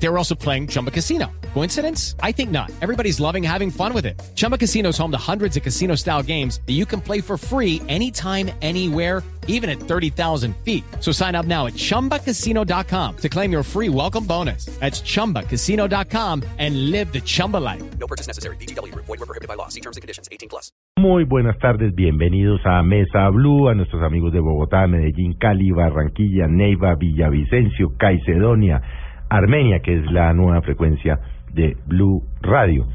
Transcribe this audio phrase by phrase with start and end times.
[0.00, 1.26] They were also playing Chumba Casino.
[1.54, 2.14] Coincidence?
[2.22, 2.70] I think not.
[2.80, 4.20] Everybody's loving having fun with it.
[4.36, 7.36] Chumba Casino is home to hundreds of casino style games that you can play for
[7.36, 10.84] free anytime, anywhere, even at 30,000 feet.
[11.00, 14.66] So sign up now at chumbacasino.com to claim your free welcome bonus.
[14.78, 17.82] That's chumbacasino.com and live the Chumba life.
[17.98, 18.56] No purchase necessary.
[18.56, 18.94] BGW.
[18.94, 19.68] Void were prohibited by law.
[19.68, 20.28] See terms and conditions.
[20.30, 20.70] 18 plus.
[20.98, 26.48] Muy buenas tardes, bienvenidos a Mesa Blue, a nuestros amigos de Bogotá, Medellín, Cali, Barranquilla,
[26.48, 28.82] Neiva, Villavicencio, Caicedonia,
[29.28, 31.18] Armenia, que es la nueva frecuencia
[31.52, 32.86] de Blue Radio.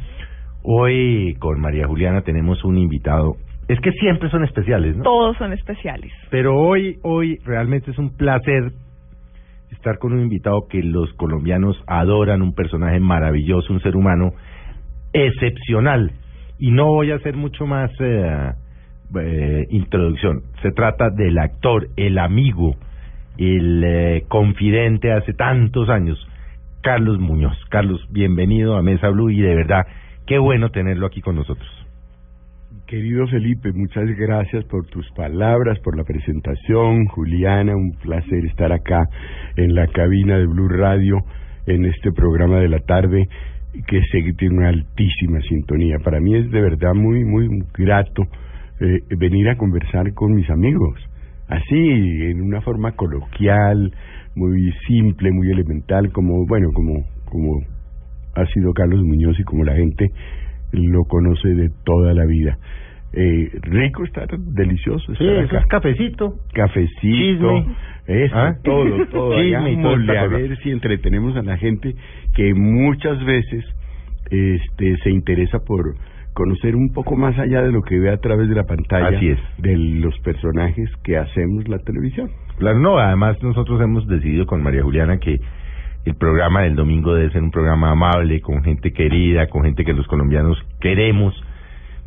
[0.64, 3.36] Hoy con María Juliana tenemos un invitado.
[3.68, 5.04] Es que siempre son especiales, ¿no?
[5.04, 6.12] Todos son especiales.
[6.30, 8.72] Pero hoy, hoy realmente es un placer
[9.72, 14.34] estar con un invitado que los colombianos adoran, un personaje maravilloso, un ser humano
[15.12, 16.12] excepcional.
[16.60, 18.52] Y no voy a hacer mucho más eh,
[19.20, 20.44] eh, introducción.
[20.62, 22.76] Se trata del actor, el amigo,
[23.38, 26.18] el eh, confidente hace tantos años,
[26.82, 27.58] Carlos Muñoz.
[27.70, 29.86] Carlos, bienvenido a Mesa Blue y de verdad,
[30.28, 31.70] qué bueno tenerlo aquí con nosotros.
[32.88, 37.06] Querido Felipe, muchas gracias por tus palabras, por la presentación.
[37.06, 39.08] Juliana, un placer estar acá
[39.56, 41.18] en la cabina de Blue Radio
[41.66, 43.28] en este programa de la tarde
[43.88, 45.98] que sé que tiene una altísima sintonía.
[46.04, 48.24] Para mí es de verdad muy, muy grato
[48.80, 51.00] eh, venir a conversar con mis amigos,
[51.48, 53.94] así, en una forma coloquial,
[54.36, 57.62] muy simple, muy elemental, como, bueno, como, como
[58.36, 60.10] ha sido Carlos Muñoz y como la gente
[60.72, 62.58] lo conoce de toda la vida.
[63.16, 66.34] Eh, rico estar, delicioso Sí, eso es cafecito.
[66.52, 67.76] Cafecito, Chisme.
[68.08, 68.56] eso, ¿Ah?
[68.64, 69.36] todo, todo.
[69.40, 71.94] Chisme a ver si entretenemos a la gente
[72.36, 73.64] que muchas veces
[74.32, 75.96] este se interesa por
[76.34, 79.30] conocer un poco más allá de lo que ve a través de la pantalla Así
[79.30, 79.40] es.
[79.58, 82.30] de los personajes que hacemos la televisión.
[82.58, 85.40] Claro, no, además nosotros hemos decidido con María Juliana que
[86.06, 89.94] el programa del domingo debe ser un programa amable, con gente querida, con gente que
[89.94, 91.34] los colombianos queremos,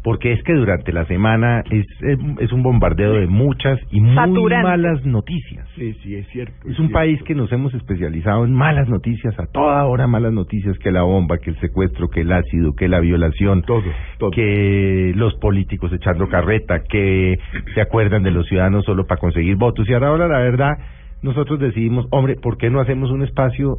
[0.06, 4.14] porque es que durante la semana es, es, es un bombardeo de muchas y muy
[4.14, 4.62] Saturante.
[4.68, 5.68] malas noticias.
[5.74, 6.54] Sí, sí, es cierto.
[6.68, 10.78] Es un país que nos hemos especializado en malas noticias, a toda hora malas noticias,
[10.78, 13.82] que la bomba, que el secuestro, que el ácido, que la violación, Todo,
[14.18, 14.30] todo.
[14.30, 17.40] que los políticos echando carreta, que
[17.74, 19.88] se acuerdan de los ciudadanos solo para conseguir votos.
[19.88, 20.78] Y ahora, la verdad,
[21.22, 23.78] nosotros decidimos, hombre, ¿por qué no hacemos un espacio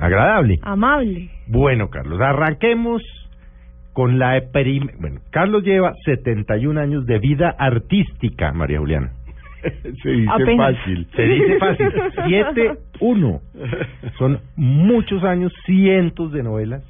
[0.00, 0.58] agradable?
[0.62, 1.28] Amable.
[1.48, 3.02] Bueno, Carlos, arranquemos
[3.98, 9.10] con la prim- Bueno, Carlos lleva 71 años de vida artística, María Juliana.
[10.04, 10.76] Se dice Apenas.
[10.76, 11.08] fácil.
[11.16, 11.86] Se dice fácil.
[13.00, 13.40] 7-1.
[14.16, 16.84] Son muchos años, cientos de novelas,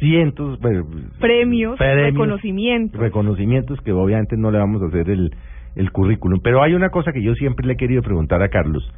[0.00, 0.86] cientos, bueno,
[1.20, 1.78] Premios, Premios.
[2.12, 2.98] reconocimientos.
[2.98, 5.34] reconocimientos que obviamente no le vamos a hacer el,
[5.76, 6.40] el currículum.
[6.42, 8.90] Pero hay una cosa que yo siempre le he querido preguntar a Carlos,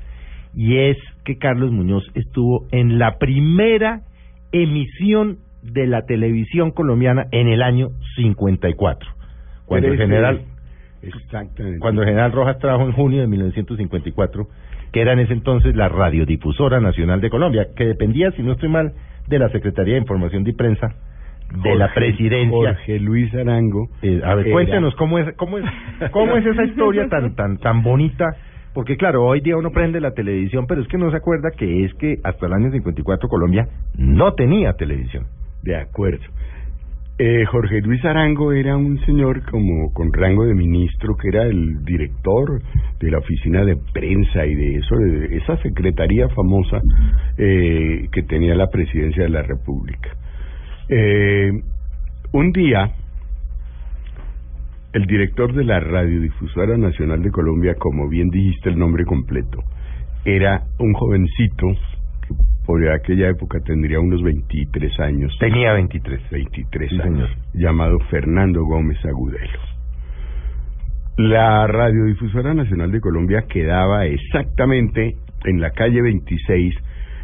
[0.54, 4.02] y es que Carlos Muñoz estuvo en la primera
[4.52, 9.10] emisión de la televisión colombiana en el año 54.
[9.66, 10.42] Cuando el general
[11.02, 11.78] Exactamente.
[11.80, 14.46] cuando el general Rojas trabajó en junio de 1954,
[14.92, 18.68] que era en ese entonces la Radiodifusora Nacional de Colombia, que dependía, si no estoy
[18.68, 18.92] mal,
[19.28, 20.94] de la Secretaría de Información y Prensa
[21.62, 22.50] de la presidencia.
[22.50, 23.88] Jorge Luis Arango.
[24.02, 25.64] Eh, a ver, era- cuéntenos cómo es, cómo es,
[26.10, 28.36] cómo es esa historia tan, tan, tan bonita.
[28.72, 31.84] Porque claro, hoy día uno prende la televisión, pero es que no se acuerda que
[31.84, 35.26] es que hasta el año 54 Colombia no tenía televisión.
[35.64, 36.22] De acuerdo.
[37.16, 41.82] Eh, Jorge Luis Arango era un señor como con rango de ministro que era el
[41.84, 42.60] director
[43.00, 46.80] de la oficina de prensa y de eso, de esa secretaría famosa
[47.38, 50.10] eh, que tenía la presidencia de la República.
[50.88, 51.50] Eh,
[52.32, 52.90] un día,
[54.92, 59.60] el director de la Radiodifusora Nacional de Colombia, como bien dijiste el nombre completo,
[60.26, 61.68] era un jovencito
[62.66, 65.36] por aquella época tendría unos 23 años.
[65.38, 66.30] Tenía 23.
[66.30, 67.30] 23 Sí, años, señor.
[67.52, 69.58] llamado Fernando Gómez Agudelo.
[71.16, 76.74] La Radiodifusora Nacional de Colombia quedaba exactamente en la calle 26,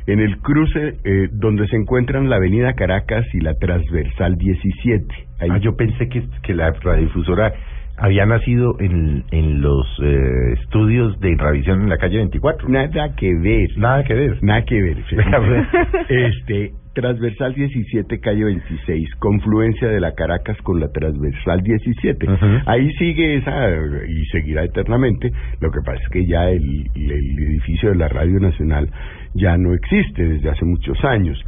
[0.06, 5.06] en el cruce eh, donde se encuentran la Avenida Caracas y la Transversal 17.
[5.40, 7.52] Ahí Ah, yo pensé que, que la radiodifusora
[8.00, 12.68] había nacido en, en los eh, estudios de revisión en la calle 24.
[12.68, 13.68] Nada que ver.
[13.76, 14.42] Nada que ver.
[14.42, 14.96] Nada que ver.
[16.08, 22.26] Este, transversal 17, calle 26, confluencia de la Caracas con la transversal 17.
[22.26, 22.46] Ujú.
[22.66, 23.68] Ahí sigue esa
[24.08, 25.30] y seguirá eternamente.
[25.60, 28.90] Lo que pasa es que ya el, el edificio de la Radio Nacional
[29.34, 31.38] ya no existe desde hace muchos años.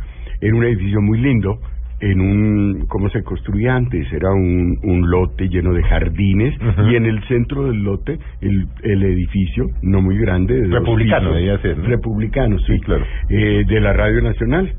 [0.40, 1.58] Era un edificio muy lindo.
[2.02, 4.12] En un, ¿cómo se construía antes?
[4.12, 6.52] Era un, un lote lleno de jardines
[6.90, 11.62] y en el centro del lote el, el edificio, no muy grande, de Republicano pisos.
[11.62, 11.84] ser, ¿no?
[11.86, 13.04] Republicano, sí, Sí, claro.
[13.30, 14.74] eh, de la Radio Nacional.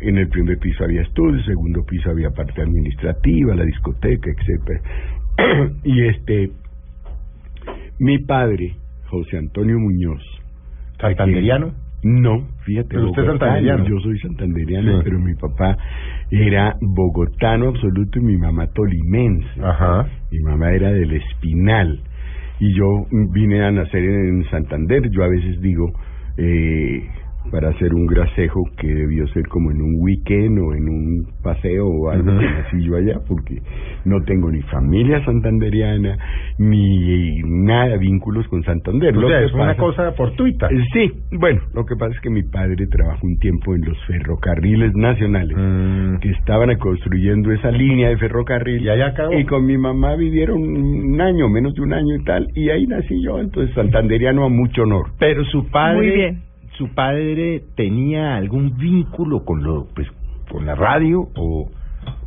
[0.00, 4.80] En el primer piso había estudios, segundo piso había parte administrativa, la discoteca, etcétera.
[5.84, 6.50] y este,
[7.98, 8.76] mi padre,
[9.08, 10.22] José Antonio Muñoz,
[11.00, 11.72] ¿Santanderiano?
[12.08, 13.84] No, fíjate, Pero usted santanderiano.
[13.86, 15.00] Yo soy santanderiano, Sí.
[15.04, 15.76] pero mi papá
[16.30, 19.48] era bogotano absoluto y mi mamá tolimense.
[19.62, 20.06] Ajá.
[20.32, 22.00] Mi mamá era del Espinal
[22.60, 25.08] y yo vine a nacer en Santander.
[25.10, 25.92] Yo a veces digo,
[26.36, 27.06] eh,
[27.50, 31.86] para hacer un grasejo que debió ser como en un weekend o en un paseo
[31.86, 33.62] o algo nací yo allá, porque
[34.04, 36.16] no tengo ni familia santanderiana
[36.58, 39.16] ni nada vínculos con Santander.
[39.16, 40.66] O Lo sea, que es una cosa fortuita.
[40.70, 43.96] eh, Sí, bueno, lo que pasa es que mi padre trabajó un tiempo en los
[44.06, 46.18] ferrocarriles nacionales Mm.
[46.20, 49.32] que estaban construyendo esa línea de ferrocarril Y allá acabó.
[49.32, 52.86] y con mi mamá vivieron un año, menos de un año y tal, y ahí
[52.86, 55.06] nací yo, entonces santanderiano a mucho honor.
[55.18, 56.38] Pero su padre, Muy bien.
[56.78, 60.06] Su padre tenía algún vínculo con lo, pues,
[60.48, 61.68] con la radio o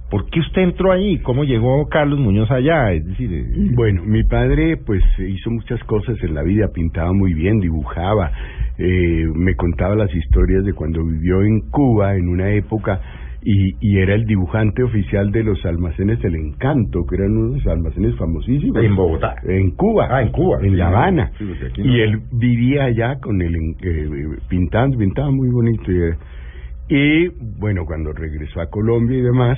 [0.09, 1.19] ¿por qué usted entró ahí?
[1.19, 2.92] ¿Cómo llegó Carlos Muñoz allá?
[2.92, 7.33] Es decir, eh, Bueno, mi padre pues hizo muchas cosas en la vida, pintaba muy
[7.33, 8.31] bien, dibujaba,
[8.77, 13.00] eh, me contaba las historias de cuando vivió en Cuba en una época
[13.43, 18.15] y, y era el dibujante oficial de los almacenes El Encanto, que eran unos almacenes
[18.15, 18.83] famosísimos.
[18.83, 19.35] En Bogotá.
[19.47, 20.07] En Cuba.
[20.11, 20.57] Ah, en Cuba.
[20.61, 20.88] En Sí, La.
[20.89, 21.31] Habana.
[21.38, 21.85] Sí, no.
[21.85, 24.09] Y él vivía allá con el, eh,
[24.47, 25.91] pintando, pintaba muy bonito.
[25.91, 27.27] Y, y,
[27.59, 29.57] bueno, cuando regresó a Colombia y demás,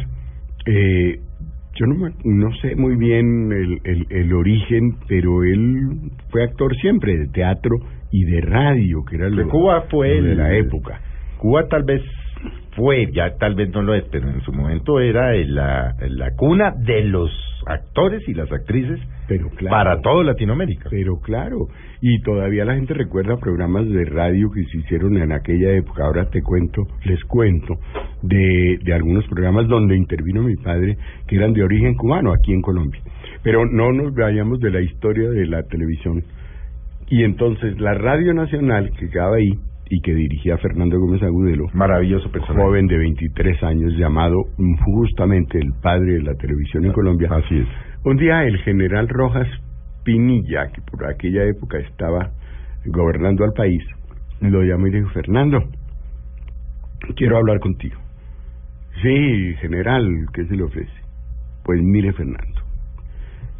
[0.65, 1.19] eh,
[1.75, 5.87] yo no, no sé muy bien el, el, el origen, pero él
[6.29, 7.75] fue actor siempre de teatro
[8.11, 11.01] y de radio, que era lo, que Cuba fue lo de el- la época.
[11.39, 12.01] Cuba tal vez
[12.75, 16.31] fue, ya tal vez no lo es, pero en su momento era el- la, la
[16.35, 17.29] cuna de los
[17.65, 19.69] actores y las actrices Pero claro.
[19.75, 20.89] para toda Latinoamérica.
[20.89, 21.67] Pero claro,
[22.01, 26.03] y todavía la gente recuerda programas de radio que se hicieron en aquella época.
[26.05, 27.75] Ahora te cuento, les cuento,
[28.23, 30.97] de, de algunos programas donde intervino mi padre,
[31.27, 33.01] que eran de origen cubano aquí en Colombia.
[33.43, 36.23] Pero no nos vayamos de la historia de la televisión.
[37.07, 39.51] Y entonces la Radio Nacional, que quedaba ahí,
[39.93, 42.63] y que dirigía Fernando Gómez Agudelo, Maravilloso personaje.
[42.63, 44.45] joven de 23 años, llamado
[44.83, 47.29] justamente el padre de la televisión en Colombia.
[47.31, 47.67] Así es.
[48.03, 49.47] Un día el general Rojas
[50.03, 52.31] Pinilla, que por aquella época estaba
[52.85, 53.83] gobernando al país,
[54.41, 55.59] lo llamó y le dijo, Fernando,
[57.15, 58.01] quiero hablar contigo.
[59.03, 60.91] Sí, general, ¿qué se le ofrece?
[61.63, 62.61] Pues mire, Fernando,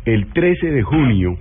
[0.06, 1.38] el 13 de junio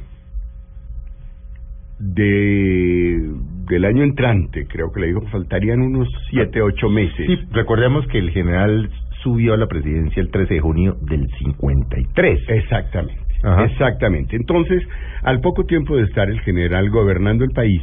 [1.98, 3.30] de
[3.66, 7.26] del año entrante, creo que le dijo, faltarían unos siete, ocho meses.
[7.26, 8.90] Sí, recordemos que el general
[9.22, 12.40] subió a la presidencia el 13 de junio del 53.
[12.48, 13.64] Exactamente, Ajá.
[13.64, 14.36] exactamente.
[14.36, 14.82] Entonces,
[15.22, 17.82] al poco tiempo de estar el general gobernando el país,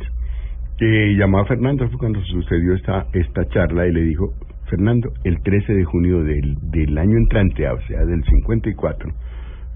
[0.78, 4.34] que llamó a Fernando, fue cuando sucedió esta, esta charla y le dijo,
[4.70, 9.12] Fernando, el 13 de junio del, del año entrante, o sea, del 54,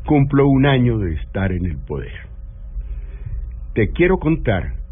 [0.05, 2.13] cumplo un año de estar en el poder.
[3.73, 4.82] Te quiero contar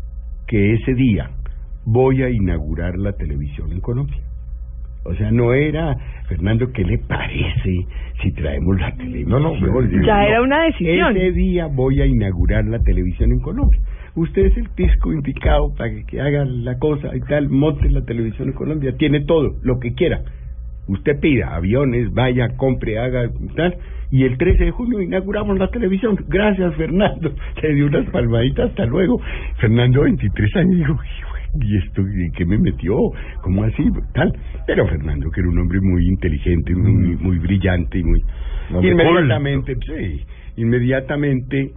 [0.52, 1.30] que ese día
[1.86, 4.20] voy a inaugurar la televisión en Colombia.
[5.06, 5.96] O sea, no era,
[6.28, 7.88] Fernando, ¿qué le parece
[8.22, 9.30] si traemos la televisión?
[9.30, 11.16] No, no, Ya era una decisión.
[11.16, 13.80] Ese día voy a inaugurar la televisión en Colombia.
[14.14, 18.02] Usted es el disco indicado para que, que haga la cosa y tal, monte la
[18.02, 18.94] televisión en Colombia.
[18.98, 20.22] Tiene todo, lo que quiera.
[20.92, 23.78] Usted pida aviones, vaya, compre, haga tal.
[24.12, 26.18] Y el 13 de junio inauguramos la televisión.
[26.28, 27.34] Gracias, Fernando.
[27.64, 29.22] Le dio unas palmaditas, hasta luego.
[29.58, 31.00] Fernando, 23 años, dijo,
[31.62, 32.04] ¿y esto
[32.36, 32.98] qué me metió?
[33.42, 33.84] ¿Cómo así?
[34.14, 34.34] Tal.
[34.68, 38.22] Pero Fernando, que era un hombre muy inteligente, muy, muy brillante y muy...
[38.82, 40.26] Inmediatamente, sí,
[40.58, 41.72] inmediatamente,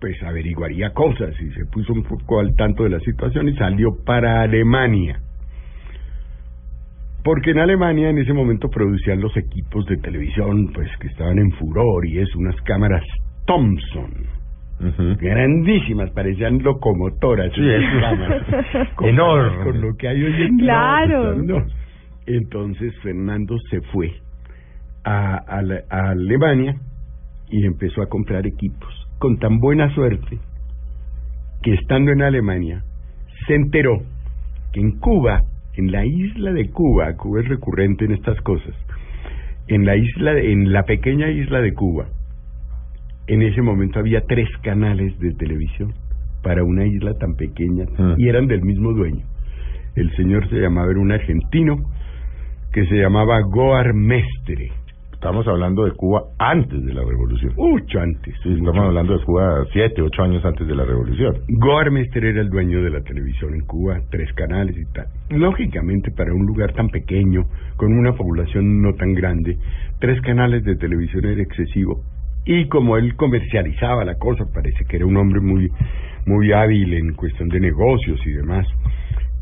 [0.00, 3.88] pues averiguaría cosas y se puso un poco al tanto de la situación y salió
[4.04, 5.20] para Alemania.
[7.22, 11.50] Porque en Alemania en ese momento producían los equipos de televisión, pues que estaban en
[11.52, 13.02] furor y es unas cámaras
[13.46, 14.10] Thomson,
[14.80, 15.16] Ujú.
[15.20, 17.52] grandísimas, parecían locomotoras.
[17.54, 18.46] Sí, esas es- cámaras,
[18.94, 19.64] comparadas Enorme.
[19.64, 20.66] Con lo que hay hoy en día.
[20.66, 21.34] Claro.
[21.42, 21.64] no.
[22.26, 24.12] Entonces Fernando se fue
[25.04, 26.74] a, a la- a Alemania
[27.50, 30.38] y empezó a comprar equipos con tan buena suerte
[31.62, 32.82] que estando en Alemania
[33.46, 33.98] se enteró
[34.72, 35.42] que en Cuba,
[35.76, 38.74] en la isla de Cuba, Cuba es recurrente en estas cosas,
[39.68, 42.06] en la isla, de- en la pequeña isla de Cuba,
[43.26, 45.92] en ese momento había tres canales de televisión
[46.42, 48.14] para una isla tan pequeña Mm.
[48.18, 49.24] y eran del mismo dueño.
[49.94, 51.76] El señor se llamaba, era un argentino
[52.72, 54.70] que se llamaba Goar Mestre.
[55.20, 57.52] Estamos hablando de Cuba antes de la revolución.
[57.54, 58.34] Mucho antes.
[58.42, 61.36] Sí, estamos hablando de Cuba siete, ocho años antes de la revolución.
[61.46, 65.08] Goarmester era el dueño de la televisión en Cuba, tres canales y tal.
[65.28, 67.44] Lógicamente, para un lugar tan pequeño,
[67.76, 69.58] con una población no tan grande,
[69.98, 72.00] tres canales de televisión era excesivo.
[72.46, 75.70] Y como él comercializaba la cosa, parece que era un hombre muy,
[76.24, 78.66] muy hábil en cuestión de negocios y demás.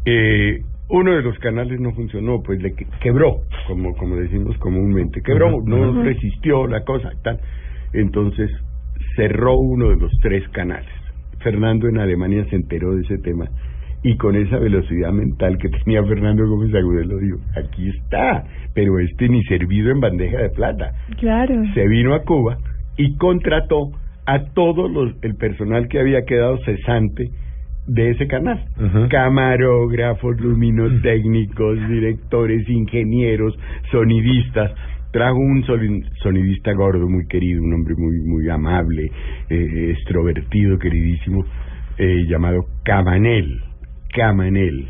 [0.04, 0.58] Eh,
[0.90, 5.60] uno de los canales no funcionó, pues le que- quebró, como, como decimos comúnmente, quebró,
[5.64, 7.38] no resistió la cosa y tal.
[7.92, 8.50] Entonces
[9.16, 10.88] cerró uno de los tres canales.
[11.40, 13.46] Fernando en Alemania se enteró de ese tema
[14.02, 19.28] y con esa velocidad mental que tenía Fernando Gómez Agudelo dijo, aquí está, pero este
[19.28, 20.92] ni servido en bandeja de plata.
[21.18, 21.62] Claro.
[21.74, 22.56] Se vino a Cuba
[22.96, 23.90] y contrató
[24.26, 27.28] a todos los el personal que había quedado cesante
[27.88, 28.64] de ese canal.
[28.76, 29.08] Ujú.
[29.08, 33.58] Camarógrafos, luminotécnicos, directores, ingenieros,
[33.90, 34.72] sonidistas.
[35.10, 35.64] Trajo un
[36.22, 39.10] sonidista gordo, muy querido, un hombre muy muy amable,
[39.48, 41.46] eh, extrovertido, queridísimo,
[41.96, 43.62] eh, llamado Camanel.
[44.14, 44.88] Camanel.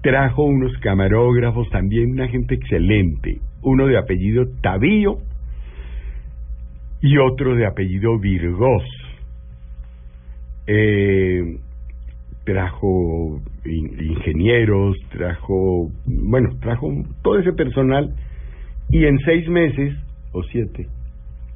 [0.00, 5.18] Trajo unos camarógrafos, también una gente excelente, uno de apellido Tavío
[7.02, 8.84] y otro de apellido Virgos.
[10.66, 11.58] Eh,
[12.46, 16.88] trajo in- ingenieros, trajo, bueno, trajo
[17.22, 18.14] todo ese personal
[18.88, 19.94] y en seis meses
[20.32, 20.86] o siete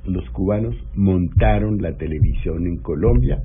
[0.05, 3.39] los cubanos montaron la televisión en Colombia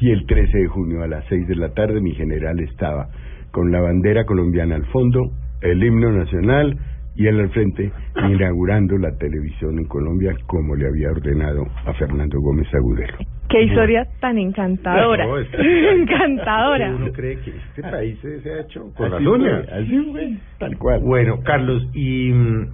[0.00, 3.08] y el 13 de junio a las seis de la tarde mi general estaba
[3.52, 5.30] con la bandera colombiana al fondo,
[5.62, 6.76] el himno nacional
[7.14, 7.90] y él al frente
[8.28, 13.18] inaugurando la televisión en Colombia como le había ordenado a Fernando Gómez Agudelo.
[13.48, 15.26] Qué historia tan encantadora.
[15.26, 16.90] No, es- encantadora.
[16.94, 19.68] Uno cree que este país se, ha hecho con Así las fue, uñas.
[19.72, 21.00] así fue, tal cual.
[21.00, 22.66] Bueno, Carlos, y, mm,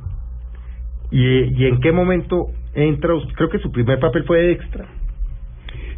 [1.11, 3.33] y, ¿y en qué momento entra usted?
[3.35, 4.87] Creo que su primer papel fue de extra.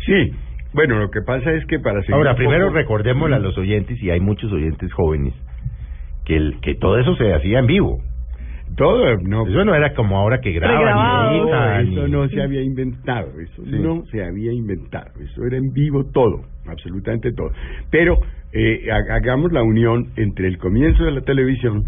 [0.05, 0.31] Sí,
[0.73, 4.01] bueno, lo que pasa es que para seguir Ahora, primero poco- recordémosle a los oyentes,
[4.03, 5.33] y hay muchos oyentes jóvenes,
[6.27, 8.03] que, el, que todo eso se hacía en vivo.
[8.77, 13.29] Todo, no, Eso no era como ahora que graban editan, eso no se había inventado,
[13.41, 13.71] eso Sí.
[13.79, 17.51] no se había inventado, eso era en vivo todo, absolutamente todo.
[17.91, 18.19] Pero
[18.53, 21.85] eh, ha- hagamos la unión entre el comienzo de la televisión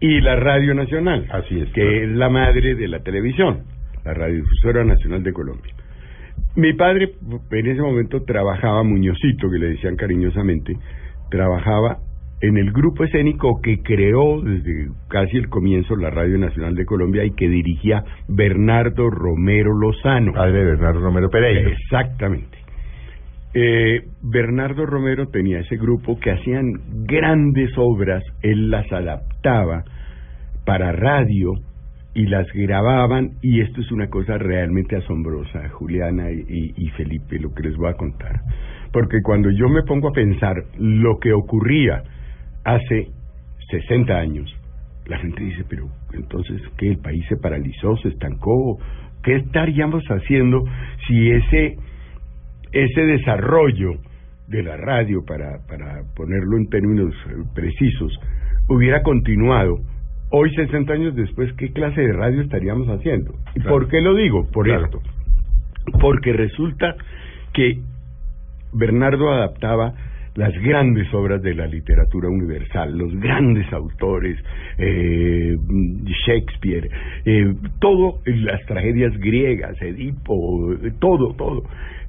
[0.00, 1.90] y la Radio Nacional, Así es, que claro.
[1.90, 3.60] es la madre de la televisión,
[4.04, 5.74] la Radiodifusora Nacional de Colombia.
[6.56, 7.12] Mi padre
[7.52, 10.74] en ese momento trabajaba, Muñozito, que le decían cariñosamente,
[11.30, 11.98] trabajaba
[12.42, 17.24] en el grupo escénico que creó desde casi el comienzo la Radio Nacional de Colombia
[17.24, 20.32] y que dirigía Bernardo Romero Lozano.
[20.32, 21.70] Padre de Bernardo Romero Pereira.
[21.70, 22.58] Exactamente.
[23.52, 26.72] Eh, Bernardo Romero tenía ese grupo que hacían
[27.04, 29.82] grandes obras, él las adaptaba
[30.64, 31.54] para radio
[32.14, 37.38] y las grababan y esto es una cosa realmente asombrosa, Juliana y, y- y Felipe,
[37.40, 38.40] lo que les voy a contar.
[38.92, 42.02] Porque cuando yo me pongo a pensar lo que ocurría
[42.74, 43.08] hace
[43.70, 44.54] 60 años,
[45.06, 46.88] la gente dice, pero entonces, ¿qué?
[46.88, 48.78] ¿El país se paralizó, se estancó?
[49.22, 50.64] ¿Qué estaríamos haciendo
[51.06, 51.76] si ese,
[52.72, 53.92] ese desarrollo
[54.48, 58.12] de la radio, para, para ponerlo en términos eh, precisos,
[58.68, 59.78] hubiera continuado?
[60.32, 63.34] Hoy, 60 años después, ¿qué clase de radio estaríamos haciendo?
[63.56, 63.70] ¿Y Claro.
[63.78, 64.46] por qué lo digo?
[64.52, 64.84] Por Claro.
[64.84, 65.00] esto.
[66.00, 66.94] Porque resulta
[67.52, 67.80] que
[68.72, 69.92] Bernardo adaptaba
[70.34, 74.38] las grandes obras de la literatura universal, los grandes autores,
[74.78, 75.56] eh,
[76.26, 76.88] Shakespeare,
[77.24, 81.62] eh, todo, las tragedias griegas, Edipo, todo, todo,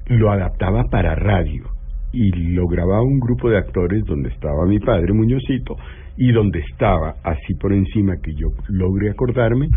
[0.06, 1.64] lo adaptaba para radio
[2.12, 5.76] y lo grababa un grupo de actores donde estaba mi padre Muñozito
[6.16, 9.68] y donde estaba, así por encima que yo logre acordarme.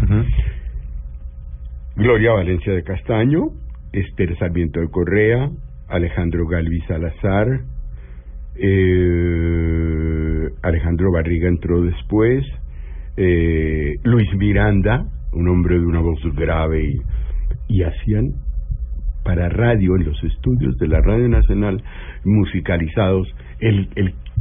[1.95, 3.51] Gloria Valencia de Castaño,
[3.93, 5.49] Esther Sarmiento de Correa,
[5.87, 7.47] Alejandro Galvi Salazar,
[8.57, 12.45] eh, Alejandro Barriga entró después,
[13.17, 16.95] eh, Luis Miranda, un hombre de una voz grave,
[17.67, 18.33] y, hacían
[19.23, 21.83] para radio en los estudios de la Radio Nacional
[22.23, 23.27] musicalizados,
[23.59, 23.89] el,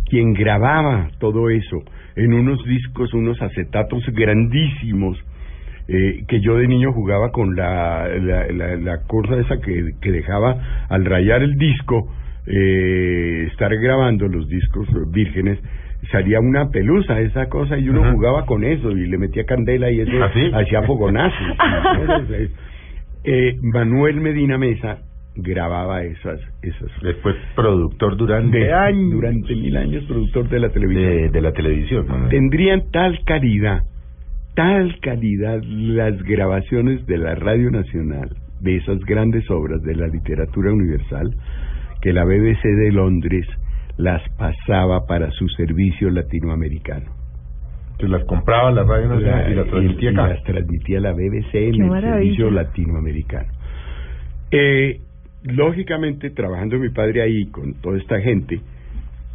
[0.09, 1.83] quien grababa todo eso
[2.17, 5.19] en unos discos, unos acetatos grandísimos,
[5.89, 10.87] eh, que yo de niño jugaba con la, la, la, la cosa esa que dejaba
[10.89, 12.09] al rayar el disco,
[12.47, 15.59] eh, estar grabando los discos vírgenes,
[16.13, 18.13] salía una pelusa esa cosa y uno Ajá.
[18.13, 20.51] jugaba con eso y le metía candela y eso ¿Ah, sí?
[20.53, 21.57] hacía fogonazos.
[23.27, 24.99] Eh, Manuel Medina Mesa
[25.35, 31.11] grababa esas esas Después productor durante de años durante mil años productor de la televisión
[31.11, 32.07] de, de la televisión.
[32.07, 32.29] Manuel.
[32.29, 33.81] tendrían tal calidad
[34.55, 40.73] tal calidad las grabaciones de la Radio Nacional, de esas grandes obras de la literatura
[40.73, 41.35] universal,
[42.05, 43.47] que la BBC de Londres
[43.97, 47.07] las pasaba para su servicio latinoamericano.
[47.93, 50.29] Entonces las compraba la Radio Nacional y las transmitía y acá.
[50.29, 52.21] las transmitía la BBC Qué en el maravilla.
[52.21, 53.49] servicio latinoamericano.
[54.51, 55.01] Eh,
[55.45, 58.61] lógicamente, trabajando mi padre ahí con toda esta gente,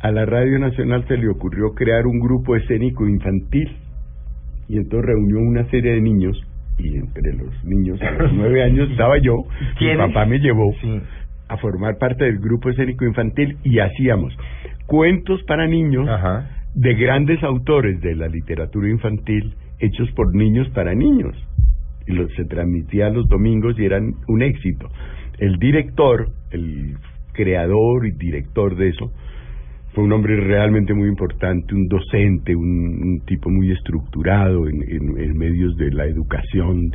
[0.01, 3.69] a la Radio Nacional se le ocurrió crear un grupo escénico infantil
[4.67, 6.39] y entonces reunió una serie de niños
[6.77, 9.43] y entre los niños a los nueve años estaba yo,
[9.81, 11.01] mi papá me llevó Sí.
[11.49, 14.33] A formar parte del grupo escénico infantil y hacíamos
[14.85, 16.49] cuentos para niños Ajá.
[16.75, 21.35] de grandes autores de la literatura infantil hechos por niños para niños.
[22.07, 24.87] Y los, se transmitía los domingos y eran un éxito.
[25.37, 26.97] El director, el
[27.33, 29.11] creador y director de eso,
[29.93, 32.65] fue un hombre realmente muy importante, un docente, un,
[33.03, 36.91] un tipo muy estructurado en, en- en medios de la educación,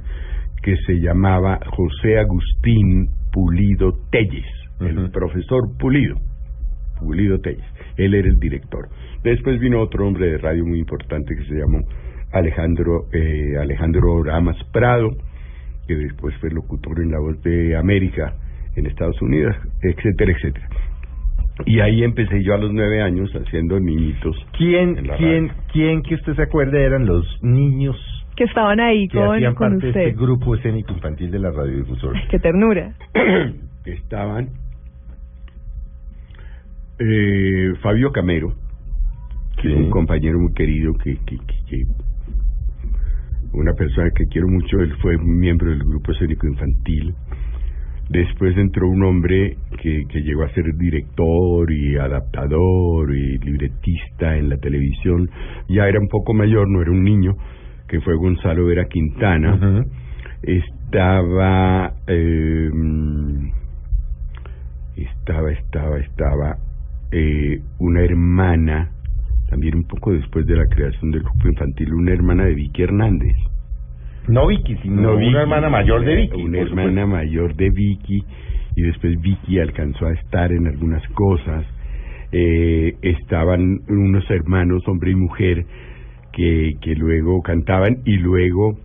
[0.63, 4.47] que se llamaba José Agustín Pulido Telles,
[4.79, 6.17] el profesor Pulido.
[7.01, 7.65] Pulido Telles.
[7.97, 8.89] Él era el director.
[9.25, 11.81] Después vino otro hombre de radio muy importante que se llamó
[12.31, 15.11] Alejandro eh, Alejandro Ramas Prado,
[15.89, 18.35] que después fue locutor en La Voz de América
[18.77, 20.69] en Estados Unidos, etcétera, etcétera.
[21.67, 24.37] Y ahí empecé yo a los nueve años haciendo niñitos.
[24.57, 25.63] ¿Quién, quién, radio.
[25.73, 27.97] quién que usted se acuerde eran los niños
[28.37, 30.01] Que estaban ahí que con, hacían con parte de usted.
[30.09, 32.21] este grupo escénico infantil de la radiodifusora?
[32.31, 32.95] Qué ternura.
[33.85, 34.49] Estaban
[36.99, 38.53] eh, Fabio Camero,
[39.61, 41.87] que es un compañero muy querido que, que, que- que-
[43.53, 47.15] una persona que quiero mucho, él fue miembro del grupo escénico infantil.
[48.11, 54.49] Después entró un hombre que, que llegó a ser director y adaptador y libretista en
[54.51, 55.31] la televisión.
[55.69, 57.35] Ya era un poco mayor, no era un niño,
[57.95, 59.85] que fue Gonzalo Vera Quintana.
[60.43, 62.69] Estaba, eh,
[64.97, 66.57] estaba, estaba, estaba
[67.13, 68.91] eh, una hermana,
[69.49, 73.37] también un poco después de la creación del grupo infantil, una hermana de Vicky Hernández.
[74.27, 76.43] No Vicky, sino Vicky, una hermana mayor de Vicky.
[76.43, 77.07] Una hermana supuesto.
[77.07, 78.25] mayor de Vicky,
[78.75, 81.65] y después Vicky alcanzó a estar en algunas cosas.
[82.33, 85.65] Eh, estaban unos hermanos, hombre y mujer,
[86.35, 88.79] que, que luego cantaban, y luego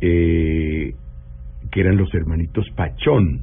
[0.00, 0.94] eh,
[1.70, 3.42] que eran los hermanitos Pachón.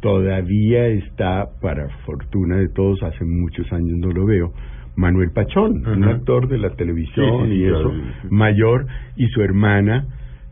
[0.00, 4.52] Todavía está, para fortuna de todos, hace muchos años no lo veo,
[4.96, 8.28] Manuel Pachón, un actor de la televisión Sí, sí, sí, y claro, eso, sí.
[8.30, 10.06] mayor, y su hermana,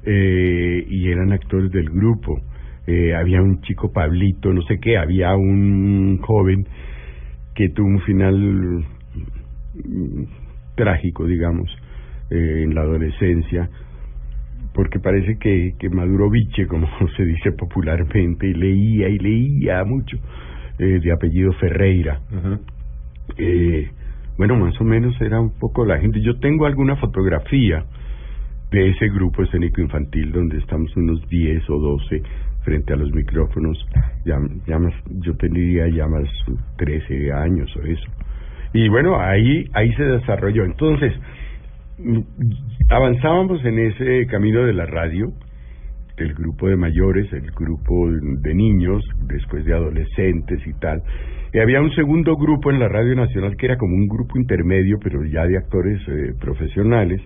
[0.05, 2.41] eh, y eran actores del grupo.
[2.87, 6.67] Eh, había un chico Pablito, no sé qué, había un joven
[7.55, 8.85] que tuvo un final
[9.75, 10.23] mm,
[10.75, 11.71] trágico, digamos,
[12.31, 13.69] eh, en la adolescencia,
[14.75, 20.17] porque parece que, que maduró biche, como se dice popularmente, leía y leía mucho,
[20.79, 22.21] eh, de apellido Ferreira.
[23.37, 23.91] Eh,
[24.37, 26.21] bueno, más o menos era un poco la gente.
[26.21, 27.85] Yo tengo alguna fotografía
[28.71, 32.23] de ese grupo escénico infantil donde estamos unos 10 o 12
[32.65, 33.79] frente a los micrófonos.
[34.25, 36.29] Ya, ya más, yo tendría ya más
[36.79, 38.11] 13 años o eso.
[38.73, 40.65] Y bueno, ahí, ahí se desarrolló.
[40.65, 41.13] Entonces,
[42.89, 45.33] avanzábamos en ese camino de la radio,
[46.17, 51.03] el grupo de mayores, el grupo de niños, después de adolescentes y tal.
[51.53, 54.99] Y había un segundo grupo en la Radio Nacional que era como un grupo intermedio,
[55.03, 57.21] pero ya de actores eh, profesionales,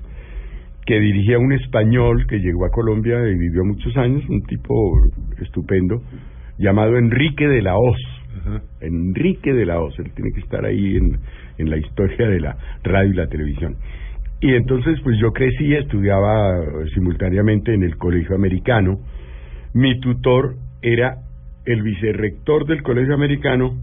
[0.85, 5.01] que dirigía un español que llegó a Colombia y vivió muchos años, un tipo
[5.41, 6.03] estupendo,
[6.59, 7.99] llamado Enrique de la Hoz.
[8.81, 11.19] Enrique de la Hoz, él tiene que estar ahí en,
[11.59, 13.77] en la historia de la radio y la televisión.
[14.41, 16.61] Y entonces, pues yo crecí, estudiaba
[16.95, 19.01] simultáneamente en el colegio americano.
[19.73, 21.17] Mi tutor era
[21.65, 23.75] el vicerrector del colegio americano,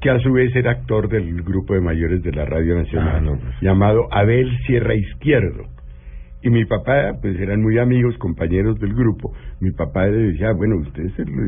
[0.00, 3.20] que a su vez era actor del grupo de mayores de la Radio Nacional, Ah,
[3.20, 3.54] no, pues.
[3.62, 5.64] llamado Abel Sierra Izquierdo.
[6.46, 9.32] Y mi papá, pues eran muy amigos, compañeros del grupo.
[9.60, 11.06] Mi papá le decía, bueno, usted,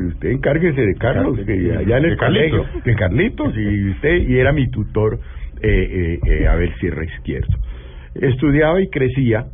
[0.08, 2.58] usted encárguese de Carlos, que allá en el De Carlitos.
[2.66, 5.20] colegio, de Carlitos, y usted, y era mi tutor,
[5.62, 7.54] eh, eh, eh, Abel Sierra Izquierdo.
[8.14, 9.46] Estudiaba y crecía,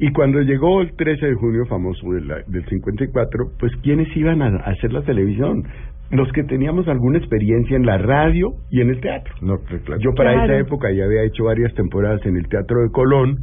[0.00, 4.42] y cuando llegó el 13 de junio famoso de la- del 54, pues ¿quiénes iban
[4.42, 5.62] a, a hacer la televisión?
[6.10, 9.32] Los que teníamos alguna experiencia en la radio y en el teatro.
[9.42, 10.00] No, pues, claro.
[10.00, 10.52] Yo para Claro.
[10.54, 13.38] esa época ya había hecho varias temporadas en el Teatro de Colón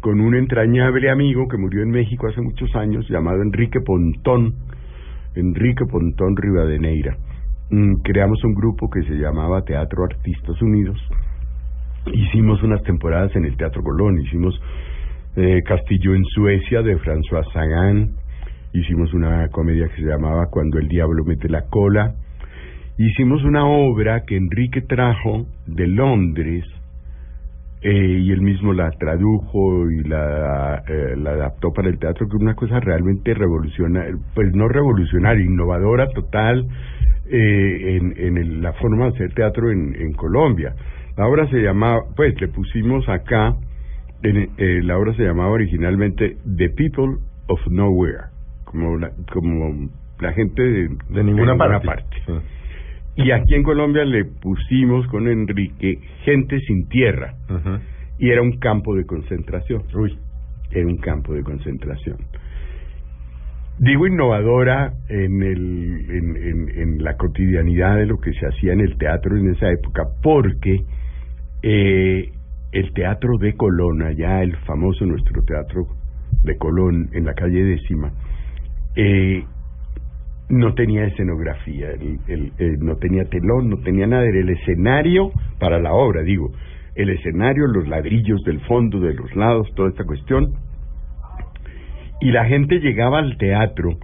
[0.00, 4.54] con un entrañable amigo que murió en México hace muchos años llamado Enrique Pontón,
[5.34, 7.16] Enrique Pontón Rivadeneira.
[7.70, 10.96] Mm, creamos un grupo que se llamaba Teatro Artistas Unidos.
[12.12, 14.60] Hicimos unas temporadas en el Teatro Colón, hicimos
[15.34, 18.10] eh, Castillo en Suecia de François Sagan.
[18.72, 22.14] Hicimos una comedia que se llamaba Cuando el diablo mete la cola.
[22.98, 26.64] Hicimos una obra que Enrique trajo de Londres
[27.88, 32.36] eh, y él mismo la tradujo y la, eh, la adaptó para el teatro, que
[32.36, 36.66] es una cosa realmente revolucionaria, pues no revolucionaria, innovadora total
[37.30, 40.74] eh, en, en el- la forma de hacer teatro en, en Colombia.
[41.16, 43.54] La obra se llamaba, pues le pusimos acá,
[44.22, 47.16] en, eh, la obra se llamaba originalmente The People
[47.48, 48.24] of Nowhere,
[48.64, 49.88] como la, como
[50.20, 51.86] la gente de, De ninguna parte.
[52.26, 52.32] Sí.
[53.16, 57.34] Y aquí en Colombia le pusimos con Enrique Gente sin Tierra.
[58.18, 59.82] Y era un campo de concentración.
[59.94, 60.18] Uy.
[60.70, 62.18] Era un campo de concentración.
[63.78, 68.80] Digo innovadora en, el, en, en, en la cotidianidad de lo que se hacía en
[68.80, 70.80] el teatro en esa época, porque
[71.62, 72.30] eh,
[72.72, 75.86] el teatro de Colón, allá el famoso nuestro teatro
[76.42, 78.12] de Colón en la calle décima,
[78.94, 79.44] eh,
[80.48, 85.32] no tenía escenografía, el, el- el- no tenía telón, no tenía nada, era el escenario
[85.58, 86.52] para la obra, digo,
[86.94, 90.54] el escenario, los ladrillos del fondo, de los lados, toda esta cuestión.
[92.20, 93.98] Y la gente llegaba al teatro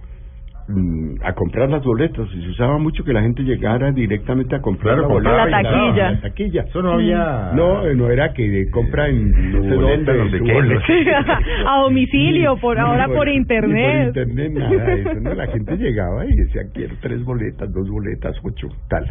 [1.21, 4.97] a comprar las boletas y se usaba mucho que la gente llegara directamente a comprar
[4.97, 5.93] Claro, la La taquilla.
[6.03, 6.11] daba.
[6.11, 6.61] La taquilla.
[6.63, 7.51] Eso no había...
[7.53, 11.39] No, eh, no era que de compra en no sé boleta, dónde, no sé boleta.
[11.67, 14.13] A domicilio, por ahora por internet.
[14.13, 15.13] Por internet, nada de eso.
[15.19, 19.09] No, la gente llegaba y decía, quiero tres boletas, dos boletas, ocho, tal.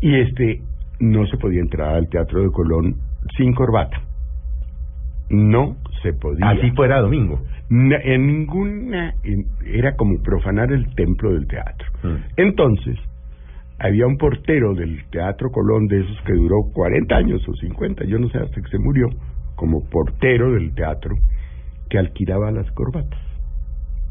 [0.00, 0.60] Y este,
[1.00, 2.94] no se podía entrar al Teatro de Colón
[3.36, 4.00] sin corbata.
[5.30, 6.48] No se podía.
[6.50, 7.40] Así fuera domingo.
[7.70, 9.14] En ninguna.
[9.24, 11.86] en- era como profanar el templo del teatro.
[12.02, 12.16] Mm.
[12.36, 12.96] Entonces,
[13.78, 18.18] había un portero del Teatro Colón de esos que duró 40 años o 50, yo
[18.18, 19.08] no sé, hasta que se murió,
[19.56, 21.16] como portero del teatro,
[21.90, 23.18] que alquilaba las corbatas.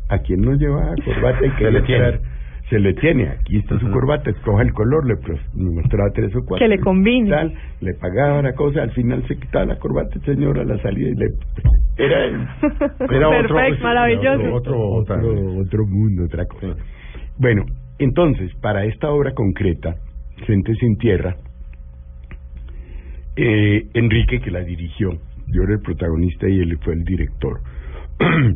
[0.10, 2.20] A quien no llevaba corbata y que Se le tiene.
[2.70, 5.16] se le tiene, aquí está su corbata, escoja el color, le
[5.56, 6.58] mostraba tres o cuatro.
[6.66, 7.30] Que le combine.
[7.30, 10.78] Tal, le pagaba la cosa, al final se quitaba la corbata, el señor, a la
[10.82, 11.28] salida y le...
[11.98, 12.26] Era,
[13.12, 14.54] Era otro- Perfecto, maravilloso.
[14.54, 16.76] otro- otro, otro mundo, otra cosa.
[17.38, 17.66] Bueno,
[18.00, 19.96] entonces, para esta obra concreta,
[20.48, 21.36] Gente sin Tierra,
[23.36, 25.12] eh, Enrique, que la dirigió,
[25.48, 27.60] yo era el protagonista y él fue el director,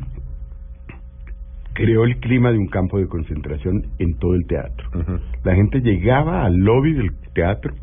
[1.73, 4.89] creó el clima de un campo de concentración en todo el teatro.
[5.43, 7.73] La gente llegaba al lobby del teatro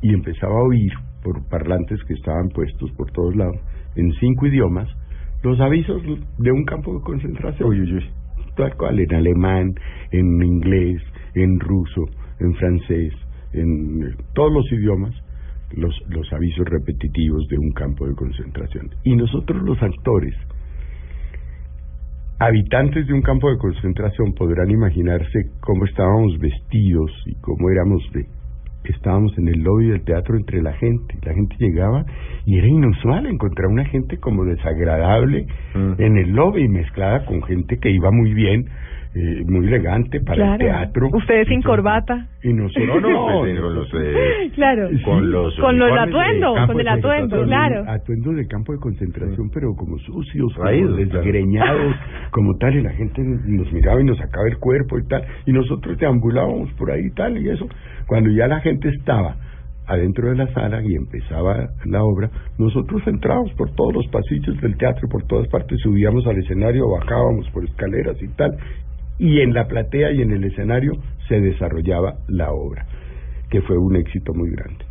[0.00, 3.56] y empezaba a oír por parlantes que estaban puestos por todos lados,
[3.96, 4.88] en cinco idiomas,
[5.42, 6.02] los avisos
[6.38, 7.68] de un campo de concentración.
[7.68, 8.10] Uy, uy, uy.
[8.56, 9.74] Tal cual, en alemán,
[10.10, 11.02] en inglés,
[11.34, 12.04] en ruso,
[12.40, 13.12] en francés,
[13.52, 15.12] en eh, todos los idiomas,
[15.72, 18.90] los, los avisos repetitivos de un campo de concentración.
[19.02, 20.34] Y nosotros los actores,
[22.38, 28.26] habitantes de un campo de concentración, podrán imaginarse cómo estábamos vestidos y cómo éramos de...
[28.92, 31.14] Estábamos en el lobby del teatro entre la gente.
[31.24, 32.04] La gente llegaba
[32.46, 35.94] y era inusual encontrar una gente como desagradable Mm.
[35.98, 38.66] en el lobby mezclada con gente que iba muy bien,
[39.14, 41.08] eh, muy elegante para el teatro.
[41.12, 42.26] Ustedes sin corbata.
[42.42, 44.88] Y nosotros No, no, no, pues, con los, eh, Claro.
[45.04, 47.84] con los Con atuendos, con el de atuendo, claro.
[47.88, 51.12] atuendos de campo de concentración, pero como sucios, como Raídos, claro.
[51.20, 51.94] desgreñados,
[52.30, 55.52] como tal, y la gente nos miraba y nos sacaba el cuerpo y tal, y
[55.52, 57.68] nosotros deambulábamos por ahí y tal, y eso.
[58.06, 59.36] Cuando ya la gente estaba
[59.86, 64.76] adentro de la sala y empezaba la obra, nosotros entrábamos por todos los pasillos del
[64.76, 68.56] teatro, por todas partes, subíamos al escenario, bajábamos por escaleras y tal,
[69.18, 70.92] y en la platea y en el escenario
[71.28, 72.86] se desarrollaba la obra,
[73.50, 74.84] que fue un éxito muy grande.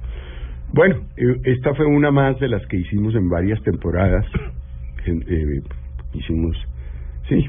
[0.73, 4.25] Bueno, eh, esta fue una más de las que hicimos en varias temporadas.
[5.05, 5.61] Eh,
[6.13, 6.55] hicimos,
[7.27, 7.45] sí,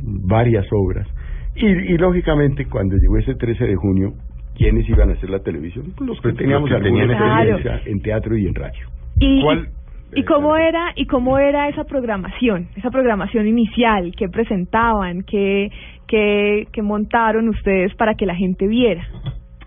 [0.00, 1.06] varias obras.
[1.54, 4.14] Y, y lógicamente, cuando llegó ese 13 de junio,
[4.56, 5.92] ¿quiénes iban a hacer la televisión?
[5.94, 8.88] Pues los que teníamos los que alguna tenían experiencia en teatro y en radio.
[9.20, 9.68] Y, ¿Cuál?
[10.14, 15.70] ¿Y cómo era y cómo era esa programación, esa programación inicial que presentaban, que
[16.06, 19.04] que, que montaron ustedes para que la gente viera?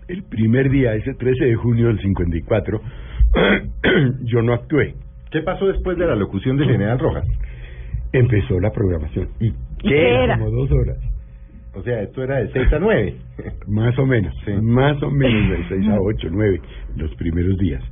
[0.06, 2.80] El primer día, ese 13 de junio del 54,
[4.22, 4.94] yo no actué.
[5.30, 7.26] ¿Qué pasó después de la locución del general Rojas?
[8.12, 9.28] Empezó la programación.
[9.40, 10.38] ¿Y qué era?
[10.38, 10.96] Como dos horas.
[11.74, 13.16] O sea, esto era de 6 a 9.
[13.68, 14.52] Más o menos, Sí.
[14.62, 16.60] más o menos de 6 a 8, 9,
[16.96, 17.82] los primeros días.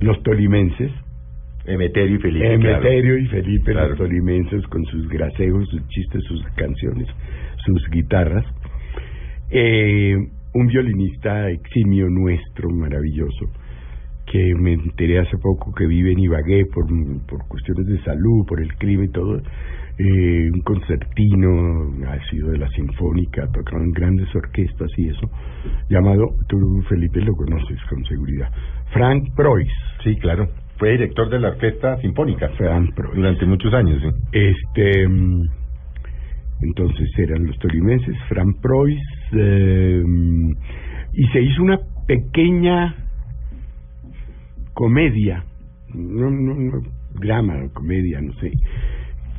[0.00, 0.92] Los tolimenses,
[1.66, 2.54] Emeterio y Felipe.
[2.54, 3.90] Emeterio y Felipe, Claro.
[3.90, 7.06] los tolimenses, con sus grasejos, sus chistes, sus canciones,
[7.64, 8.44] sus guitarras.
[9.50, 10.16] Eh,
[10.54, 13.46] un violinista eximio nuestro, maravilloso,
[14.26, 16.86] que me enteré hace poco que vive en Ibagué por,
[17.26, 19.40] por cuestiones de salud, por el clima y todo,
[19.98, 25.28] eh, un concertino, ha sido de la Sinfónica, tocado en grandes orquestas y eso,
[25.88, 28.50] llamado, tú Felipe lo conoces con seguridad,
[28.92, 29.68] Frank Preuss.
[30.04, 30.48] Sí, claro.
[30.80, 34.08] Fue director de la Orquesta Sinfónica Frank durante muchos años, sí.
[34.32, 35.42] Este, mm,
[36.62, 38.98] entonces eran los tolimenses, Frank Preuss,
[39.32, 40.02] eh,
[41.12, 42.94] y se hizo una pequeña
[44.72, 45.44] comedia,
[45.94, 46.80] no, no, no,
[47.12, 48.50] drama, comedia, no sé,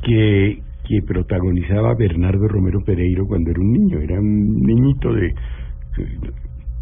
[0.04, 6.30] que, que protagonizaba Bernardo Romero Pereiro cuando era un niño, era un niñito de eh,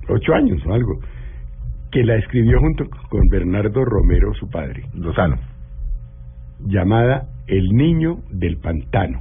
[0.07, 1.01] ocho años o algo,
[1.90, 5.37] que la escribió junto con Bernardo Romero, su padre, Lozano.
[6.66, 9.20] llamada El Niño del Pantano,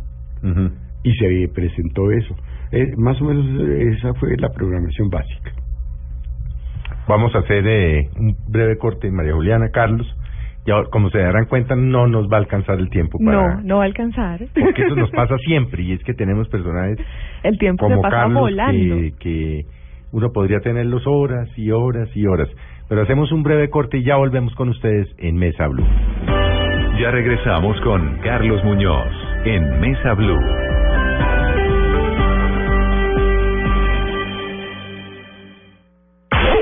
[1.03, 2.36] y se presentó eso.
[2.71, 3.45] Eh, más o menos
[3.97, 5.51] esa fue la programación básica.
[7.08, 10.05] Vamos a hacer eh, un breve corte, María Juliana, Carlos.
[10.65, 13.55] Ya, como se darán cuenta, no nos va a alcanzar el tiempo para...
[13.55, 14.39] No, no va a alcanzar.
[14.53, 16.99] Porque eso nos pasa siempre, y es que tenemos personajes
[17.41, 18.95] El tiempo se como pasa Carlos volando.
[18.97, 19.65] que, que
[20.12, 22.50] uno podría tenerlos horas y horas y horas.
[22.88, 25.86] Pero hacemos un breve corte y ya volvemos con ustedes en Mesa Blue.
[27.00, 29.08] Ya regresamos con Carlos Muñoz
[29.45, 30.68] en Mesa Blue.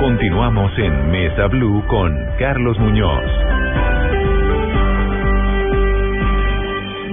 [0.00, 3.24] Continuamos en Mesa Blue con Carlos Muñoz.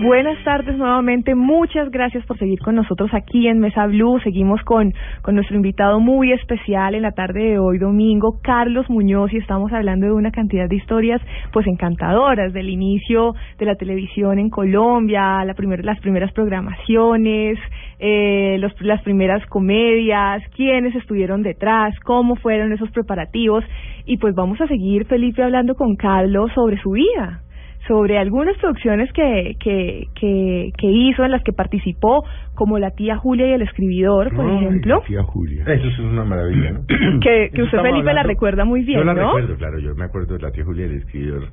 [0.03, 4.19] Buenas tardes nuevamente, muchas gracias por seguir con nosotros aquí en Mesa Blue.
[4.19, 9.31] Seguimos con, con nuestro invitado muy especial en la tarde de hoy domingo, Carlos Muñoz,
[9.31, 11.21] y estamos hablando de una cantidad de historias
[11.53, 17.57] pues encantadoras, del inicio de la televisión en Colombia, la primer, las primeras programaciones,
[17.99, 23.63] eh, los, las primeras comedias, quiénes estuvieron detrás, cómo fueron esos preparativos,
[24.05, 27.39] y pues vamos a seguir, Felipe, hablando con Carlos sobre su vida
[27.85, 32.23] sobre algunas producciones que, que, que, que hizo, en las que participó,
[32.55, 35.65] como La tía Julia y el escribidor, por Ay, ejemplo, Tía Julia.
[35.67, 36.79] Eso es una maravilla, ¿no?
[37.19, 39.25] que, que usted, Felipe, la hablando- recuerda muy bien, Yo la ¿no?
[39.25, 41.49] recuerdo, claro, yo me acuerdo de la tía Julia, el escritor.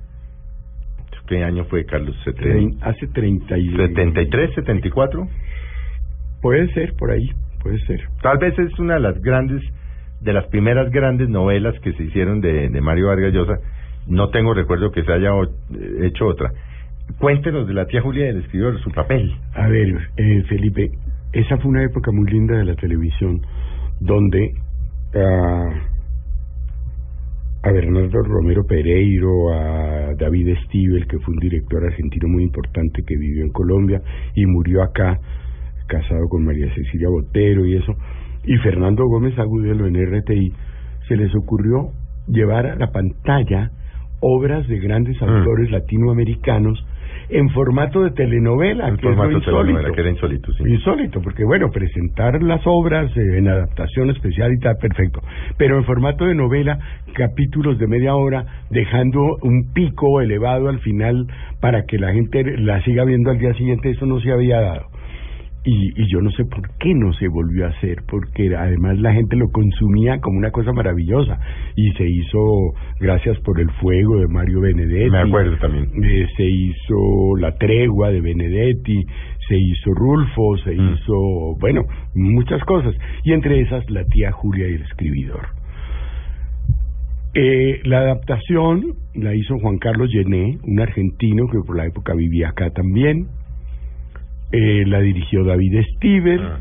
[1.27, 2.17] ¿Qué año fue, Carlos?
[2.25, 3.69] Trein- Hace 30 y...
[3.71, 5.27] ¿73, 74?
[6.41, 7.29] Puede ser, por ahí,
[7.63, 8.01] puede ser.
[8.23, 9.63] Tal vez es una de las grandes,
[10.21, 13.59] de las primeras grandes novelas que se hicieron de, de Mario Vargas Llosa.
[14.07, 15.51] No tengo recuerdo que se haya o- eh,
[16.07, 16.51] hecho otra.
[17.19, 19.35] Cuéntenos de la tía Julia del escritor, su papel.
[19.55, 20.91] A ver, eh, Felipe,
[21.33, 23.41] esa fue una época muy linda de la televisión,
[24.01, 24.55] donde
[25.15, 25.71] ah,
[27.63, 33.17] a Bernardo Romero Pereiro, a David Stivel, que fue un director argentino muy importante que
[33.17, 34.01] vivió en Colombia
[34.35, 35.19] y murió acá,
[35.91, 37.95] casado con María Cecilia Botero y eso,
[38.45, 40.53] y Fernando Gómez Agudelo en RTI,
[41.09, 41.89] se les ocurrió
[42.29, 43.71] llevar a la pantalla
[44.21, 45.25] obras de grandes Mm.
[45.25, 46.79] autores latinoamericanos
[47.31, 50.65] en formato de telenovela, En que es formato de telenovela, que era insólito, sí.
[50.67, 55.21] Insólito, porque bueno, presentar las obras eh, en adaptación especial y tal, perfecto.
[55.57, 56.79] Pero en formato de novela,
[57.15, 61.27] capítulos de media hora, dejando un pico elevado al final
[61.61, 64.87] para que la gente la siga viendo al día siguiente, eso no se había dado.
[65.63, 69.13] Y, y yo no sé por qué no se volvió a hacer, porque además la
[69.13, 71.39] gente lo consumía como una cosa maravillosa.
[71.77, 75.11] Y se hizo Gracias por el Fuego de Mario Benedetti.
[75.11, 75.89] Me acuerdo también.
[76.03, 79.05] Eh, se hizo La Tregua de Benedetti,
[79.49, 80.95] se hizo Rulfo, se Mm.
[80.95, 81.83] hizo, bueno,
[82.15, 82.95] muchas cosas.
[83.25, 85.49] Y entre esas, La tía Julia y el escribidor.
[87.35, 92.49] Eh, la adaptación la hizo Juan Carlos Llené, un argentino que por la época vivía
[92.49, 93.27] acá también.
[94.53, 96.41] Eh, la dirigió David Stiver.
[96.41, 96.61] Ah.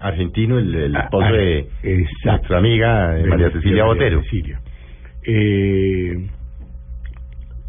[0.00, 2.30] Argentino, el, el Ah, esposo ah, de exacto.
[2.30, 4.22] nuestra amiga eh, María Cecilia Botero.
[4.22, 4.60] Cecilia.
[5.26, 6.26] Eh,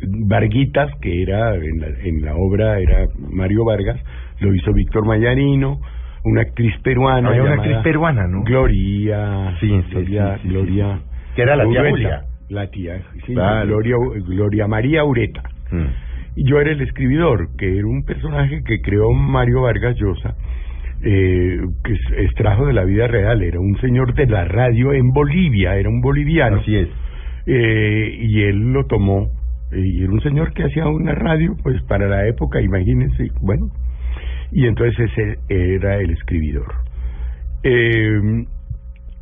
[0.01, 3.99] Varguitas, que era en la, en la obra, era Mario Vargas,
[4.39, 5.81] lo hizo Víctor Mayarino,
[6.23, 7.29] una actriz peruana.
[7.29, 8.43] Había una actriz peruana, ¿no?
[8.43, 9.55] Gloria.
[9.59, 10.99] Sí, sí, Gloria, sí, Gloria.
[11.35, 12.21] Que era la tía Ureta, Julia.
[12.49, 13.67] La tía, sí, Claro.
[13.67, 13.95] Gloria,
[14.27, 15.43] Gloria María Ureta.
[15.71, 15.85] Mm.
[16.45, 20.35] Yo era el escribidor, que era un personaje que creó Mario Vargas Llosa,
[21.01, 25.75] eh, que extrajo de la vida real, era un señor de la radio en Bolivia,
[25.75, 26.57] era un boliviano.
[26.57, 26.89] Así es.
[27.45, 29.31] Eh, y él lo tomó
[29.71, 33.69] Eh, Y era un señor que hacía una radio, pues para la época, imagínense, bueno.
[34.51, 36.73] Y entonces ese era el escribidor.
[37.63, 38.45] Eh,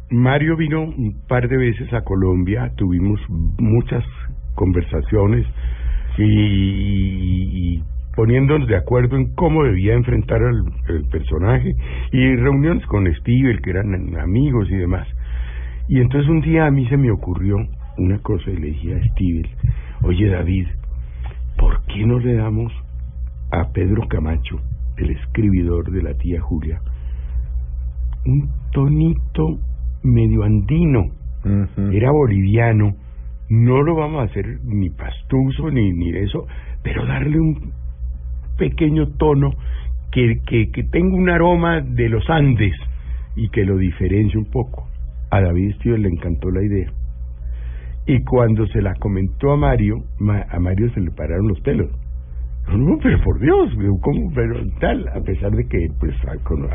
[0.09, 3.19] Mario vino un par de veces a Colombia, tuvimos
[3.59, 4.05] muchas
[4.55, 5.45] conversaciones
[6.17, 7.83] y, y
[8.15, 11.75] poniéndonos de acuerdo en cómo debía enfrentar al el personaje
[12.11, 15.07] y reuniones con Steve, que eran amigos y demás.
[15.87, 17.57] Y entonces un día a mí se me ocurrió
[17.97, 19.49] una cosa y le dije a Steve,
[20.03, 20.67] oye David,
[21.57, 22.73] ¿por qué no le damos
[23.51, 24.59] a Pedro Camacho,
[24.97, 26.81] el escribidor de la tía Julia,
[28.25, 29.59] un tonito
[30.03, 31.05] medio andino?
[31.93, 32.95] Era boliviano,
[33.49, 36.45] no lo vamos a hacer ni pastuso ni, ni eso,
[36.83, 37.71] pero darle un
[38.57, 39.51] pequeño tono
[40.11, 42.73] que, que, que tenga un aroma de los Andes
[43.35, 44.87] y que lo diferencie un poco.
[45.29, 46.91] A David Steve le encantó la idea.
[48.05, 51.89] Y cuando se la comentó a Mario, Ma- a Mario se le pararon los pelos.
[52.73, 54.31] No, pero por Dios, ¿cómo?
[54.33, 56.13] Pero tal, a pesar de que pues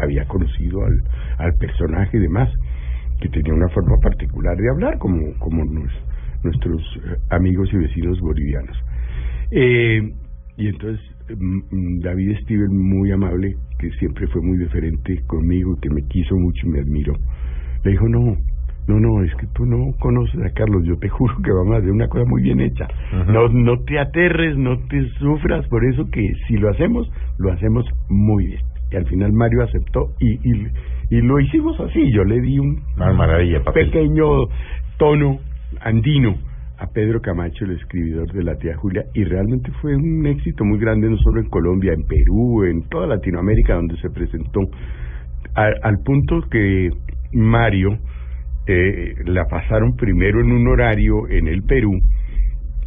[0.01, 1.03] había conocido al,
[1.39, 2.49] al personaje y demás,
[3.21, 5.93] que tenía una forma particular de hablar, como, como nos-
[6.45, 8.77] nuestros eh, amigos y vecinos bolivianos.
[9.51, 10.01] Eh,
[10.57, 11.01] y entonces
[11.37, 16.37] mm, mm, David Steven, muy amable, que siempre fue muy diferente conmigo, que me quiso
[16.37, 17.15] mucho y me admiró,
[17.85, 18.37] le dijo, no,
[18.89, 21.79] no, no, es que tú no conoces a Carlos, yo te juro que vamos a
[21.79, 22.87] hacer una cosa muy bien hecha.
[23.29, 27.85] No, no te aterres, no te sufras, por eso que si lo hacemos, lo hacemos
[28.09, 28.61] muy bien.
[28.91, 30.67] Y al final Mario aceptó y, y,
[31.11, 33.87] y lo hicimos así, yo le di un Una maravilla, papel.
[33.87, 34.27] pequeño
[34.99, 35.39] tono
[35.81, 36.37] andino
[36.79, 40.79] a Pedro Camacho, el escribidor de la tía Julia, y realmente fue un éxito muy
[40.79, 44.61] grande, no solo en Colombia, en Perú, en toda Latinoamérica donde se presentó,
[45.55, 46.91] al, punto que
[47.33, 47.99] Mario
[48.67, 51.93] eh, la pasaron primero en un horario en el Perú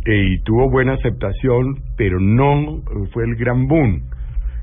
[0.05, 4.01] eh, y tuvo buena aceptación, pero no fue el gran boom.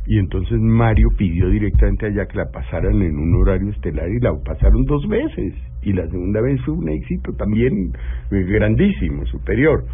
[0.07, 4.33] Y entonces Mario pidió directamente allá que la pasaran en un horario estelar y la
[4.45, 5.55] pasaron dos veces.
[5.83, 7.93] Y la segunda vez fue un éxito también
[8.31, 9.85] grandísimo, superior.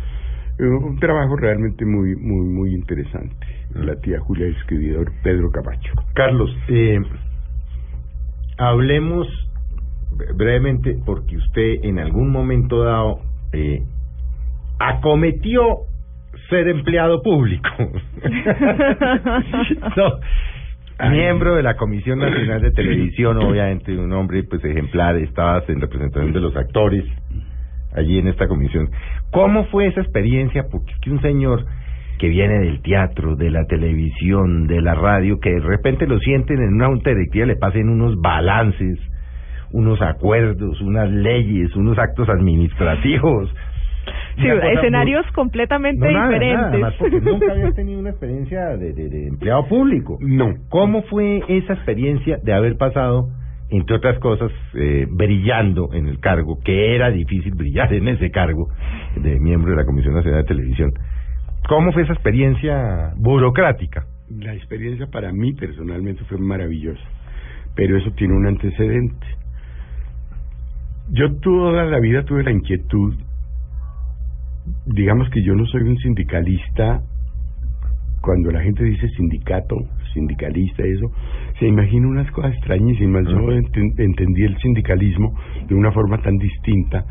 [0.59, 3.47] Eh, un trabajo realmente muy, muy, muy interesante.
[3.75, 5.93] La tía Julia, el escribidor Pedro Camacho.
[6.15, 7.01] Carlos, eh,
[8.59, 9.27] hablemos
[10.35, 13.21] brevemente porque usted en algún momento dado
[13.53, 13.83] eh,
[14.81, 15.61] acometió
[16.51, 17.69] ser empleado público.
[19.97, 20.19] No,
[21.11, 26.33] miembro de la Comisión Nacional de Televisión, obviamente un hombre pues ejemplar, estabas en representación
[26.33, 27.05] de los actores
[27.95, 28.91] allí en esta comisión.
[29.31, 30.65] ¿Cómo fue esa experiencia?
[30.71, 31.65] Porque es que un señor
[32.19, 36.61] que viene del teatro, de la televisión, de la radio, que de repente lo sienten
[36.61, 38.99] en una junta directiva, le pasen unos balances,
[39.71, 43.55] unos acuerdos, unas leyes, unos actos administrativos.
[44.37, 46.57] Sí, escenarios muy- completamente No, nada, diferentes.
[46.59, 50.19] nada, además porque nunca habías tenido una experiencia de, de- de empleado público.
[50.21, 50.55] No.
[50.69, 53.29] ¿Cómo fue esa experiencia de haber pasado,
[53.71, 58.69] entre otras cosas, eh, brillando en el cargo, que era difícil brillar en ese cargo
[59.17, 60.93] de miembro de la Comisión Nacional de Televisión?
[61.69, 64.07] ¿Cómo fue esa experiencia burocrática?
[64.31, 67.01] La experiencia para mí personalmente fue maravillosa,
[67.75, 69.27] pero eso tiene un antecedente.
[71.11, 73.15] Yo toda la vida tuve la inquietud,
[74.87, 77.03] digamos que yo no soy un sindicalista,
[78.21, 79.77] cuando la gente dice sindicato,
[80.13, 81.11] sindicalista, eso,
[81.59, 83.25] se imagina unas cosas extrañísimas.
[83.25, 85.35] Yo enten- entendí el sindicalismo
[85.69, 87.05] de una forma tan distinta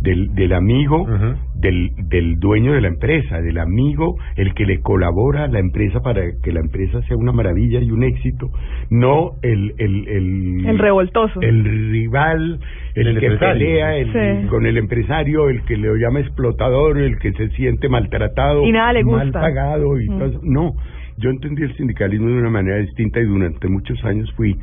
[0.00, 1.06] del, del amigo,
[1.54, 6.00] del, del dueño de la empresa, del amigo, el que le colabora a la empresa
[6.00, 8.50] para que la empresa sea una maravilla y un éxito,
[8.90, 11.40] no el el el, El revoltoso.
[11.42, 12.60] el rival,
[12.94, 14.10] el, El que pelea el-
[14.42, 14.48] Sí.
[14.48, 18.92] con el empresario, el que le llama explotador, el que se siente maltratado, Y nada
[18.92, 19.40] le mal gusta.
[19.40, 20.18] pagado y Mm.
[20.18, 20.40] todo eso.
[20.42, 20.74] No,
[21.18, 24.56] yo entendí el sindicalismo de una manera distinta y durante muchos años fui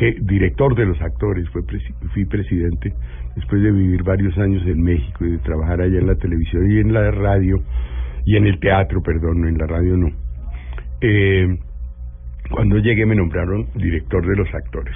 [0.00, 2.92] je- director de los actores, presi- fui presidente
[3.36, 6.78] después de vivir varios años en México y de trabajar allá en la televisión y
[6.78, 7.62] en la radio
[8.24, 10.08] y en el teatro, perdón, no en la radio no.
[11.00, 11.58] Eh,
[12.50, 14.94] cuando llegué me nombraron director de los actores.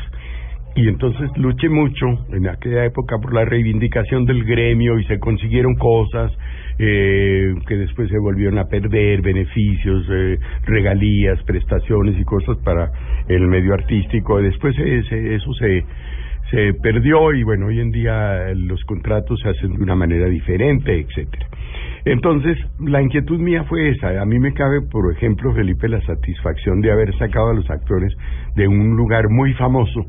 [0.77, 5.77] Y entonces luché mucho en aquella época por la reivindicación del gremio y se consiguieron
[5.77, 6.33] cosas
[6.81, 12.91] eh, que después se volvieron a perder, beneficios, eh, regalías, prestaciones y cosas para
[13.29, 14.43] el medio artístico.
[14.43, 15.85] Después eso se,
[16.51, 21.01] se perdió y bueno, hoy en día los contratos se hacen de una manera diferente,
[21.01, 21.47] etcétera.
[22.05, 24.21] Entonces, la inquietud mía fue esa.
[24.21, 28.13] A mí me cabe, por ejemplo, Felipe, la satisfacción de haber sacado a los actores
[28.57, 30.05] de un lugar muy famoso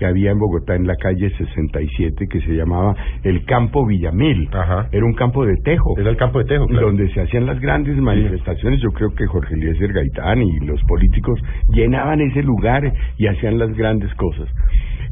[0.00, 4.48] que había en Bogotá en la calle 67 que se llamaba el Campo Villamil.
[4.50, 4.88] Ajá.
[4.92, 5.98] Era un campo de tejo.
[5.98, 6.86] Era el campo de Tejo, claro.
[6.86, 8.80] Donde se hacían las grandes manifestaciones.
[8.80, 11.38] Yo creo que Jorge Eliezer Gaitán y los políticos
[11.68, 14.48] llenaban ese lugar y hacían las grandes cosas.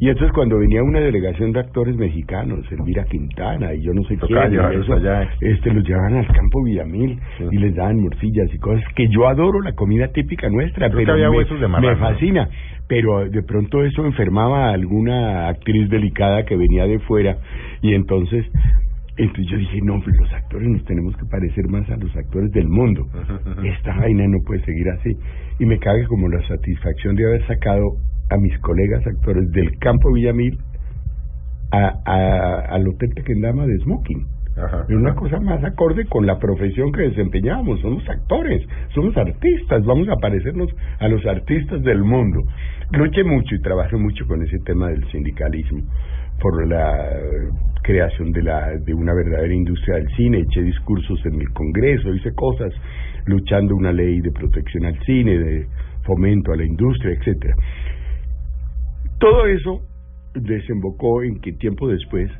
[0.01, 4.17] Y entonces cuando venía una delegación de actores mexicanos, Elvira Quintana y yo no sé
[4.17, 5.29] quién, eso, allá.
[5.41, 7.43] este los llevaban al campo Villamil Sí.
[7.51, 11.17] y les daban morcillas y cosas que yo adoro la comida típica nuestra, Creo pero
[11.17, 12.49] me, huesos de me fascina.
[12.87, 17.37] Pero de pronto eso enfermaba a alguna actriz delicada que venía de fuera
[17.81, 18.45] y entonces
[19.17, 22.51] entonces yo dije, no, pues los actores nos tenemos que parecer más a los actores
[22.51, 23.05] del mundo.
[23.65, 25.11] Esta vaina no puede seguir así.
[25.59, 27.97] Y me cabe como la satisfacción de haber sacado
[28.29, 30.57] a mis colegas actores del campo Villamil
[31.71, 34.25] a, a, al Hotel Tequendama de Smoking.
[34.57, 34.85] Ajá.
[34.89, 37.79] Es una cosa más acorde con la profesión que desempeñamos.
[37.81, 38.61] Somos actores,
[38.93, 40.69] somos artistas, vamos a parecernos
[40.99, 42.43] a los artistas del mundo.
[42.91, 45.83] Luché mucho y trabajé mucho con ese tema del sindicalismo
[46.39, 47.09] por la
[47.83, 52.33] creación de la de una verdadera industria del cine, eché discursos en el Congreso, hice
[52.33, 52.73] cosas
[53.25, 55.67] luchando una ley de protección al cine, de
[56.03, 57.55] fomento a la industria, etcétera.
[59.19, 59.81] Todo eso
[60.33, 62.31] desembocó en que tiempo después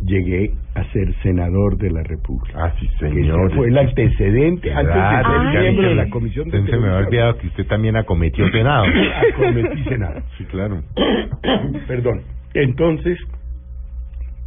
[0.00, 2.66] llegué a ser senador de la República.
[2.66, 3.46] Ah, sí, señor.
[3.46, 7.06] ese fue el antecedente antes de ser miembro de la Comisión de Se me había
[7.06, 8.84] olvidado que usted también acometió Senado.
[9.32, 10.22] Acometí Senado.
[10.36, 10.82] Sí, claro.
[11.86, 12.22] Perdón.
[12.54, 13.18] Entonces,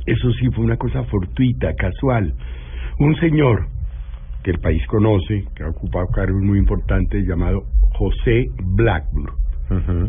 [0.05, 2.33] eso sí fue una cosa fortuita, casual.
[2.99, 3.67] Un señor
[4.43, 7.63] que el país conoce, que ha ocupado cargos muy importantes, llamado
[7.93, 9.46] José Blackburn.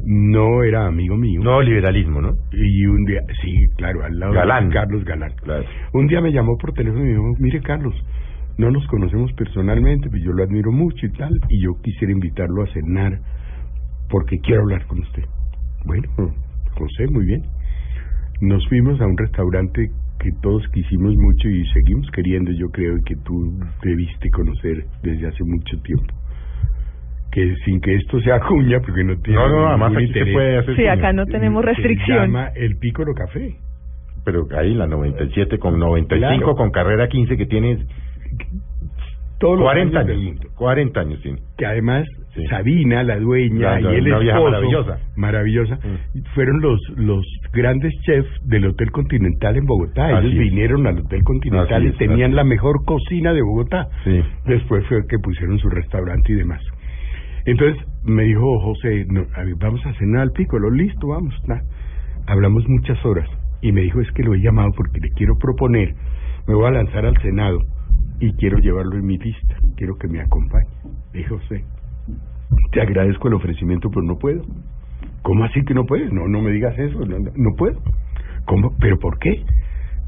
[0.05, 1.41] No era amigo mío.
[1.43, 2.35] No, liberalismo, ¿no?
[2.53, 4.69] Y un día, sí, claro, al lado Galán.
[4.69, 5.33] de Carlos Galán.
[5.43, 5.65] Claro.
[5.93, 7.95] Un día me llamó por teléfono y me dijo, mire Carlos,
[8.57, 12.63] no nos conocemos personalmente, pero yo lo admiro mucho y tal, y yo quisiera invitarlo
[12.63, 13.19] a cenar
[14.09, 15.25] porque quiero hablar con usted.
[15.85, 16.09] Bueno,
[16.75, 17.43] José, muy bien.
[18.41, 19.91] Nos fuimos a un restaurante
[20.21, 25.29] que todos quisimos mucho y seguimos queriendo, yo creo, y que tú debiste conocer desde
[25.29, 26.15] hace mucho tiempo.
[27.39, 30.35] Que sin que esto sea cuña, porque no tiene No, no, además aquí se interés,
[30.35, 30.75] puede hacer.
[30.75, 30.93] Sí, cuña.
[30.95, 32.19] acá no tenemos se restricción.
[32.23, 33.55] llama el Pícoro Café.
[34.25, 36.57] Pero ahí la 97 con 95 Claro.
[36.57, 37.79] con carrera 15 que tiene
[39.39, 40.25] Todos los 40 años años.
[40.25, 40.49] mundo.
[40.57, 41.39] 40 años tiene.
[41.57, 42.45] que además Sí.
[42.47, 44.99] Sabina, la dueña, La- y el vieja maravillosa.
[45.17, 46.23] maravillosa, Mm.
[46.35, 50.19] fueron los los grandes chefs del Hotel Continental en Bogotá.
[50.19, 50.39] Así Ellos es.
[50.51, 53.89] vinieron al Hotel Continental Así y es, tenían así la mejor cocina de Bogotá.
[54.05, 54.21] Sí.
[54.47, 56.61] Después fue que pusieron su restaurante y demás.
[57.49, 59.25] Entonces me dijo José, no,
[59.57, 61.35] vamos a cenar al Piccolo, listo, vamos.
[62.27, 63.27] Hablamos muchas horas
[63.63, 65.95] y me dijo, es que lo he llamado porque le quiero proponer,
[66.47, 67.61] me voy a lanzar al Senado
[68.21, 70.69] y quiero llevarlo en mi lista, quiero que me acompañe.
[71.15, 71.65] Le dije, José,
[72.71, 74.43] te agradezco el ofrecimiento, pero no puedo.
[75.23, 76.13] ¿Cómo así que no puedes?
[76.13, 77.81] No, no me digas eso, no, no, no puedo.
[78.45, 78.77] ¿Cómo?
[78.79, 79.43] ¿Pero por qué?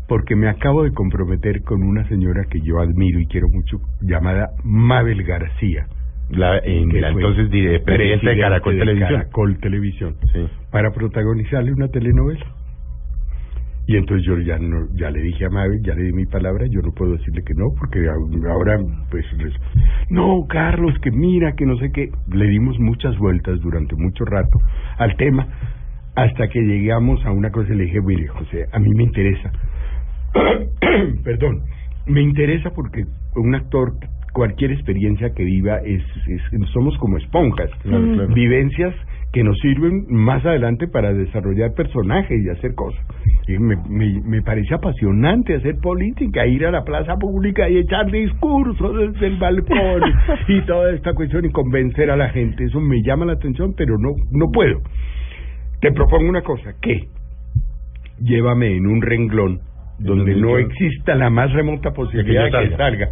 [0.09, 4.51] Porque me acabo de comprometer con una señora que yo admiro y quiero mucho, llamada
[4.63, 5.87] Mabel García.
[6.31, 9.09] La, en la entonces dire- presidente de Caracol Televisión.
[9.11, 10.47] Caracol Televisión, Sí.
[10.71, 12.47] para protagonizarle una telenovela.
[13.87, 16.65] Y entonces yo ya no, ya le dije a Mabel, ya le di mi palabra,
[16.71, 18.07] yo no puedo decirle que no, porque
[18.49, 18.79] ahora
[19.11, 19.55] pues les-
[20.11, 22.09] no, Carlos, que mira, que no sé qué.
[22.33, 24.61] Le dimos muchas vueltas durante mucho rato
[24.99, 25.49] al tema,
[26.15, 29.51] hasta que llegamos a una cosa y le dije, mire, José, a mí me interesa.
[31.25, 31.63] Perdón,
[32.07, 33.05] me interesa porque
[33.35, 33.95] un actor,
[34.33, 38.35] cualquier experiencia que viva, es, es somos como esponjas, Claro, claro.
[38.35, 38.95] vivencias
[39.33, 43.01] que nos sirven más adelante para desarrollar personajes y hacer cosas.
[43.47, 48.11] Y me, me, me parece apasionante hacer política, ir a la plaza pública y echar
[48.11, 50.03] discursos desde el balcón
[50.49, 52.65] y toda esta cuestión y convencer a la gente.
[52.65, 54.81] Eso me llama la atención, pero no, no puedo.
[55.81, 57.09] Te propongo una cosa, que
[58.21, 59.61] llévame en un renglón
[59.99, 63.09] donde no exista la más remota posibilidad de que salga.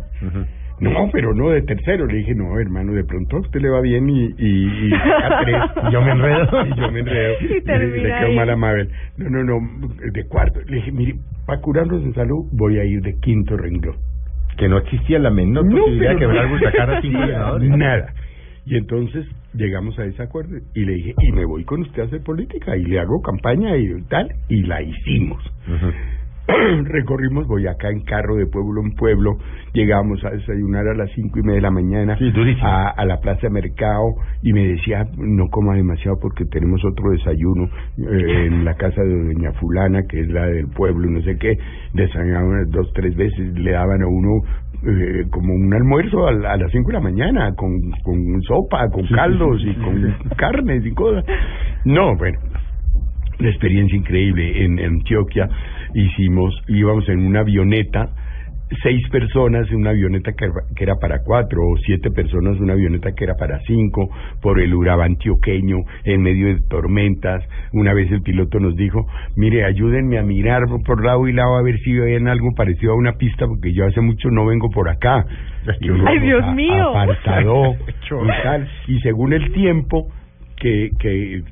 [0.80, 2.06] No, pero no de tercero.
[2.06, 4.90] Le dije, no, hermano, de pronto a usted le va bien y, y,
[5.44, 5.56] tres.
[5.88, 6.66] Y yo me enredo.
[6.66, 7.34] Y yo me enredo.
[7.40, 8.36] Y le, le quedó ahí.
[8.36, 8.88] mal a Mabel.
[9.16, 10.60] No, no, no, de cuarto.
[10.66, 11.14] Le dije, mire,
[11.46, 13.96] para curarnos en salud voy a ir de quinto renglón.
[14.56, 17.70] Que no existía la menor posibilidad de que Bravo sacara cinco senadores.
[17.70, 18.12] Nada.
[18.66, 22.04] Y entonces llegamos a ese acuerdo y le dije, y me voy con usted a
[22.06, 24.28] hacer política y le hago campaña y tal.
[24.48, 25.42] Y la hicimos.
[25.66, 25.92] Ujú.
[26.84, 29.36] Recorrimos Boyacá en carro de pueblo en pueblo,
[29.74, 32.32] llegamos a desayunar a las cinco y media de la mañana Sí,
[32.62, 34.14] a, a la plaza de mercado.
[34.42, 37.64] Y me decía no coma demasiado porque tenemos otro desayuno
[37.98, 41.58] eh, en la casa de doña fulana que es la del pueblo no sé qué
[41.92, 43.54] desayunaban dos tres veces.
[43.58, 44.42] Le daban a uno
[44.86, 49.06] eh, como un almuerzo a, a las cinco de la mañana con, con sopa con
[49.08, 51.24] caldos y con carnes y cosas.
[51.84, 52.38] No bueno
[53.40, 55.48] una experiencia increíble en, en Antioquia.
[55.94, 58.10] Hicimos, íbamos en una avioneta
[58.82, 62.74] seis personas en una avioneta que, que era para cuatro o siete personas en una
[62.74, 64.10] avioneta que era para cinco
[64.42, 67.42] por el Urabá antioqueño en medio de tormentas.
[67.72, 71.62] Una vez el piloto nos dijo, mire, ayúdenme a mirar por lado y lado a
[71.62, 74.90] ver si ven algo parecido a una pista porque yo hace mucho no vengo por
[74.90, 75.24] acá.
[75.80, 76.90] Y Ay, Dios a- mío.
[76.90, 77.72] Apartado
[78.22, 78.68] y tal.
[78.86, 80.08] Y según el tiempo
[80.56, 81.42] que, que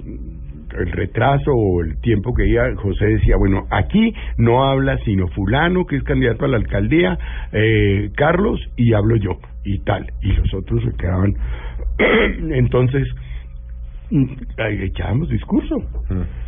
[0.78, 5.86] el retraso o el tiempo que iba, José decía, bueno, aquí no habla sino fulano,
[5.86, 7.18] que es candidato a la alcaldía,
[7.52, 10.06] eh, Carlos, y hablo yo, y tal.
[10.22, 11.34] Y los otros se quedaban.
[12.52, 13.06] Entonces,
[14.11, 15.76] echábamos discurso.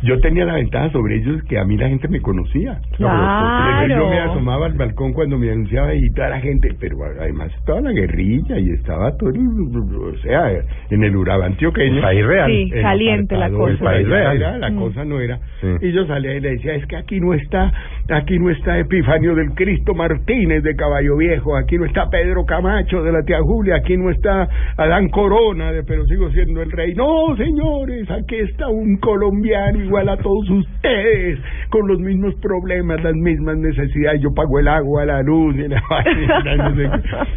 [0.03, 2.79] Yo tenía la ventaja sobre ellos que a mí la gente me conocía.
[2.95, 3.87] Claro.
[3.87, 7.81] Yo me asomaba al balcón cuando me anunciaba y toda la gente, pero además estaba
[7.81, 10.51] la guerrilla y estaba todo, el- o sea,
[10.89, 11.95] en el Urabá antioqueño.
[11.97, 12.51] El país real.
[12.51, 13.71] Sí, en caliente la cosa.
[13.71, 14.37] el país real.
[14.37, 14.75] era, la Mm.
[14.79, 15.39] cosa no era.
[15.61, 15.67] Sí.
[15.81, 17.71] Y yo salía y le decía, es que aquí no está,
[18.09, 23.03] aquí no está Epifanio del Cristo Martínez de Caballo Viejo, aquí no está Pedro Camacho
[23.03, 24.47] de la tía Julia, aquí no está
[24.77, 26.93] Adán Corona de Pero sigo siendo el rey.
[26.93, 31.39] No, señores, aquí está un colombiano igual a todos ustedes,
[31.69, 34.21] con los mismos problemas, las mismas necesidades.
[34.21, 36.89] Yo pago el agua, la luz y la vaina, no sé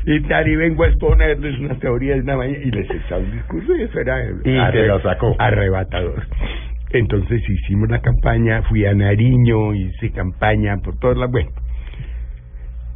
[0.05, 0.13] qué.
[0.17, 3.33] y tal, y vengo a exponerles unas teorías de una mañana y les echaba un
[3.33, 5.35] discurso y eso era Y te lo sacó.
[5.39, 6.23] arrebatador.
[6.91, 11.31] Entonces hicimos la campaña, fui a Nariño, hice campaña por todas las...
[11.31, 11.49] Bueno,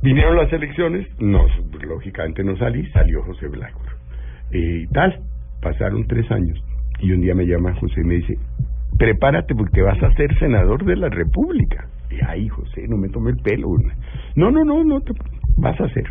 [0.03, 1.47] vinieron las elecciones, no,
[1.83, 3.81] lógicamente no salí, salió José Blanco.
[4.53, 5.19] Y tal,
[5.63, 6.63] pasaron tres años
[7.01, 8.39] y un día me llama José y me dice,
[8.99, 11.87] prepárate porque vas a ser senador de la República.
[12.11, 13.69] Y ay, José, no me tome el pelo.
[14.37, 15.13] No, no, no, no, te,
[15.59, 16.05] vas a ser.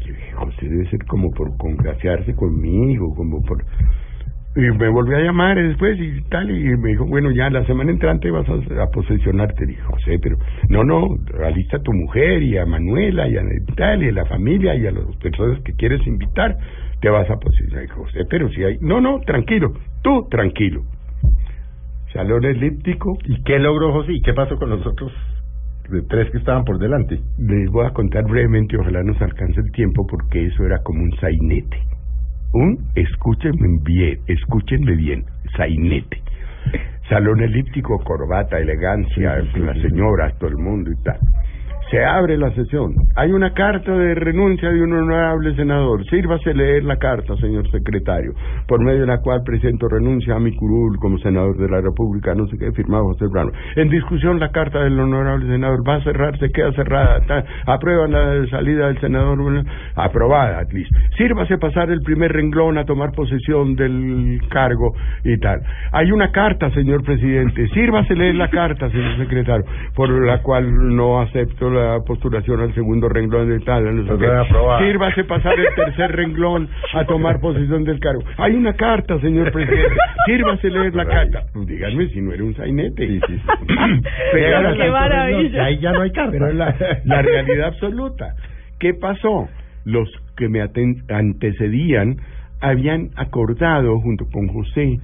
[0.00, 3.64] Yo dije, José debe ser como por congraciarse conmigo, como por...
[4.54, 7.90] Y me volvió a llamar después y tal, y me dijo, bueno, ya la semana
[7.90, 9.64] entrante vas a, a posesionarte.
[9.64, 10.36] Dije, José, pero
[10.68, 13.42] no, no, alista a tu mujer y a Manuela y a
[13.76, 16.54] tal, y a la familia y a las personas que quieres invitar,
[17.02, 17.82] te vas a posesionar.
[17.82, 18.78] Dije, José, pero si hay...
[18.80, 19.72] No, no, tranquilo,
[20.02, 20.82] tú tranquilo.
[22.12, 24.12] Salón elíptico, ¿Y qué logró José?
[24.12, 25.12] ¿Y qué pasó con los otros
[25.90, 27.20] de tres que estaban por delante?
[27.38, 31.12] les voy a contar brevemente, ojalá nos alcance el tiempo, porque eso era como un
[31.16, 31.78] sainete.
[32.52, 35.24] Un, escúchenme bien, escúchenme bien,
[35.56, 36.22] sainete.
[37.08, 41.18] Salón elíptico, corbata, elegancia, las señoras, todo el mundo y tal.
[41.92, 42.94] Se abre la sesión.
[43.16, 46.02] Hay una carta de renuncia de un honorable senador.
[46.06, 48.32] Sírvase leer la carta, señor secretario,
[48.66, 52.34] por medio de la cual presento renuncia a mi curul como senador de la República,
[52.34, 53.52] no sé qué, firmado José Brano.
[53.76, 57.20] En discusión la carta del honorable senador va a cerrar, se queda cerrada.
[57.66, 59.38] aprueban la salida del senador,
[59.94, 60.98] aprobada, listo.
[61.18, 65.60] Sírvase pasar el primer renglón a tomar posesión del cargo y tal.
[65.92, 67.68] Hay una carta, señor presidente.
[67.68, 73.08] Sírvase leer la carta, señor secretario, por la cual no acepto la postulación al segundo
[73.08, 73.84] renglón de tal.
[73.94, 74.84] no sé qué.
[74.84, 78.22] Sírvase pasar el tercer renglón a tomar posesión del cargo.
[78.38, 79.94] Hay una carta, señor presidente.
[80.26, 81.42] Sírvase leer la carta.
[81.52, 83.20] Pues díganme si no era un sainete.
[84.32, 85.64] Pero era qué la- maravilla.
[85.64, 86.32] Ahí ya no hay carta.
[86.32, 86.74] pero la,
[87.04, 88.34] la realidad absoluta.
[88.78, 89.48] ¿Qué pasó?
[89.84, 90.60] Los que me
[91.08, 92.16] antecedían
[92.60, 94.98] habían acordado junto con José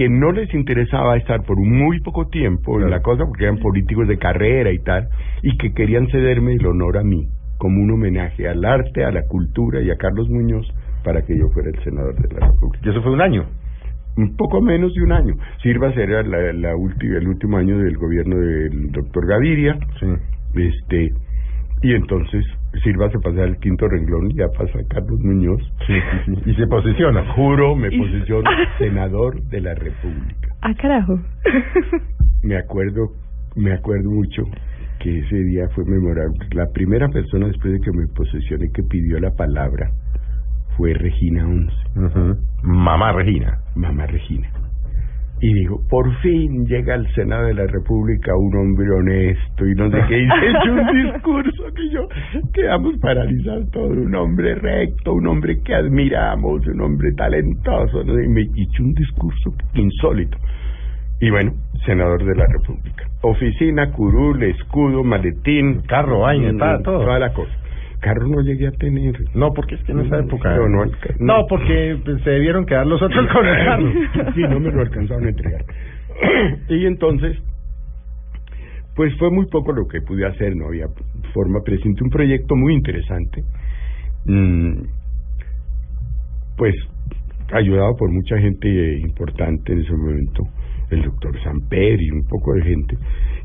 [0.00, 4.08] que no les interesaba estar por muy poco tiempo en la cosa porque eran políticos
[4.08, 5.06] de carrera y tal
[5.42, 7.28] y que querían cederme el honor a mí
[7.58, 10.66] como un homenaje al arte, a la cultura y a Carlos Muñoz
[11.04, 13.44] para que yo fuera el senador de la República Y eso fue un año.
[14.16, 15.34] un poco menos de un año.
[15.62, 20.06] Sirva era la, el último año del gobierno del doctor Gaviria, Sí.
[20.54, 21.10] este
[21.82, 22.42] y entonces
[22.84, 25.60] Silva se pasa al quinto renglón y ya pasa Carlos Muñoz.
[25.86, 25.94] Sí,
[26.24, 26.50] sí, sí.
[26.50, 27.32] Y se posiciona.
[27.34, 28.48] Juro, me Y- posiciono
[28.78, 30.54] senador de la República.
[30.62, 31.18] Ah, carajo.
[32.42, 33.10] Me acuerdo,
[33.54, 34.44] me acuerdo mucho
[34.98, 36.38] que ese día fue memorable.
[36.52, 39.90] La primera persona después de que me posesioné que pidió la palabra
[40.76, 41.74] fue Regina Once.
[41.96, 42.36] Ujú.
[42.62, 43.58] Mamá Regina.
[43.74, 44.48] mamá Regina.
[45.42, 49.90] Y dijo, por fin llega al Senado de la República un hombre honesto y no
[49.90, 50.18] sé qué.
[50.18, 52.08] Y se echó un discurso que yo
[52.52, 53.96] quedamos paralizados todos.
[53.96, 58.04] Un hombre recto, un hombre que admiramos, un hombre talentoso.
[58.04, 58.20] ¿no?
[58.20, 60.36] Y me hizo un discurso insólito.
[61.20, 61.52] Y bueno,
[61.86, 63.04] senador de la República.
[63.22, 65.82] Oficina, curul, escudo, maletín.
[65.86, 66.82] Carro, vaina, mm.
[66.82, 67.59] Toda la cosa.
[68.00, 69.14] Carro no llegué a tener.
[69.34, 70.56] No, porque es que en esa época.
[70.56, 70.84] No, no,
[71.18, 73.92] No, porque pues, se debieron quedar los otros con el carro.
[74.34, 75.64] Sí, no me lo alcanzaron a entregar.
[76.68, 77.36] y entonces,
[78.96, 80.86] pues fue muy poco lo que pude hacer, no había
[81.34, 81.60] forma.
[81.64, 83.42] Presenté un proyecto muy interesante,
[84.24, 84.82] mm,
[86.56, 86.74] pues
[87.52, 90.44] ayudado por mucha gente importante en ese momento.
[90.90, 92.96] El doctor Samper y un poco de gente,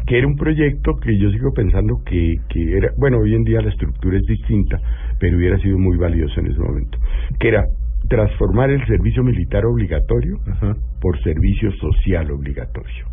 [0.06, 3.62] que era un proyecto que yo sigo pensando que, que era, bueno, hoy en día
[3.62, 4.80] la estructura es distinta,
[5.20, 6.98] pero hubiera sido muy valioso en ese momento,
[7.40, 7.66] que era
[8.08, 10.38] transformar el servicio militar obligatorio
[11.02, 13.06] por servicio social obligatorio.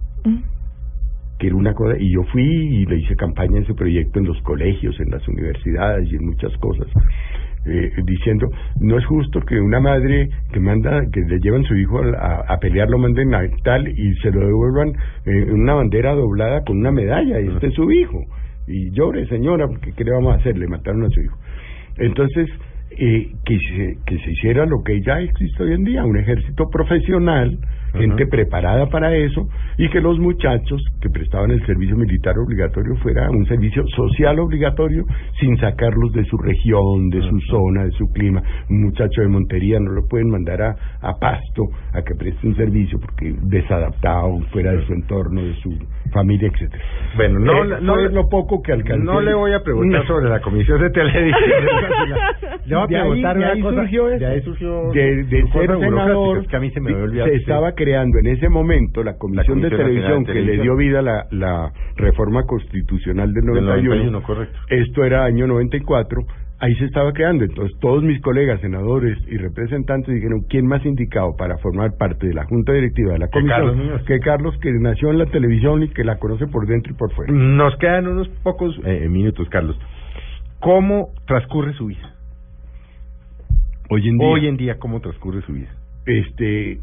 [1.38, 4.26] Que era una cosa, y yo fui y le hice campaña en ese proyecto en
[4.26, 6.86] los colegios, en las universidades y en muchas cosas,
[7.64, 8.48] eh, diciendo,
[8.80, 12.58] no es justo que una madre que manda, que le llevan su hijo a, a
[12.58, 16.78] pelear, lo manden a tal y se lo devuelvan eh, en una bandera doblada con
[16.78, 18.24] una medalla, y este es su hijo,
[18.66, 20.56] y llore señora, porque ¿qué le vamos a hacer?
[20.58, 21.36] Le mataron a su hijo.
[21.98, 22.48] Entonces,
[22.98, 26.68] eh, que, se, que se hiciera lo que ya existe hoy en día, un ejército
[26.68, 27.58] profesional,
[27.93, 33.30] gente preparada para eso, y que los muchachos que prestaban el servicio militar obligatorio fuera
[33.30, 35.05] un servicio social obligatorio
[35.40, 38.43] sin sacarlos de su región, de su zona, de su clima.
[38.70, 42.57] Un muchacho de Montería no lo pueden mandar a, a Pasto a que preste un
[42.57, 45.70] servicio porque desadaptado, fuera de su entorno, de su
[46.12, 46.82] familia, etcétera.
[47.16, 49.05] Bueno, no, Eh, no, fue lo poco que alcancé.
[49.05, 50.07] no le voy a preguntar No.
[50.07, 51.32] sobre la comisión de televisión.
[52.66, 53.76] le voy a ahí- preguntar de ahí cosa.
[53.76, 57.26] surgió de ahí surgió de, ser senador es que a mí se me había olvidado
[57.26, 60.76] se que estaba creando en ese momento la comisión, de Comisión televisión que le dio
[60.76, 64.58] vida a la, la reforma constitucional del Del 91, 91, correcto.
[64.68, 66.20] esto era año 94
[66.60, 71.34] ahí se estaba creando entonces todos mis colegas senadores y representantes dijeron quién más indicado
[71.36, 74.70] para formar parte de la junta directiva de la Que Carlos comisión que Carlos que
[74.74, 78.06] nació en la televisión y que la conoce por dentro y por fuera Nos quedan
[78.06, 79.76] unos pocos eh, minutos, Carlos.
[80.60, 82.14] ¿Cómo transcurre su vida?
[83.90, 85.68] hoy en día Hoy en día, ¿cómo transcurre su vida?
[86.06, 86.78] este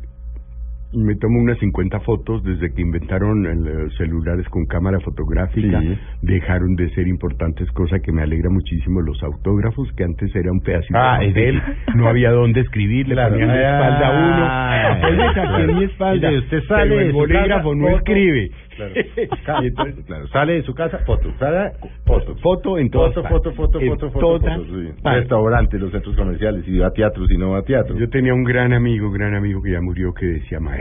[0.94, 5.98] me tomo unas 50 fotos desde que inventaron eh, los celulares con cámara fotográfica Sí.
[6.24, 10.62] dejaron de ser importantes cosa que me alegra muchísimo los autógrafos que antes era un
[10.62, 11.62] pedacito Ah, de papel
[11.96, 13.32] no había dónde escribir le Claro.
[13.34, 17.86] ponían la espalda a uno saqué mi espalda usted sale pero de el bolígrafo no
[17.86, 17.98] foto.
[17.98, 18.94] escribe Claro.
[19.64, 21.72] Y entonces, claro, sale de su casa, foto, sale,
[22.06, 24.88] foto, foto en todas foto, foto, foto, En foto, foto, todas foto, sí.
[25.04, 25.20] partes.
[25.24, 27.98] restaurantes, los centros comerciales, si va a teatro, si no va a teatro.
[27.98, 30.79] Yo tenía un gran amigo, gran amigo que ya murió, que decía, maestro,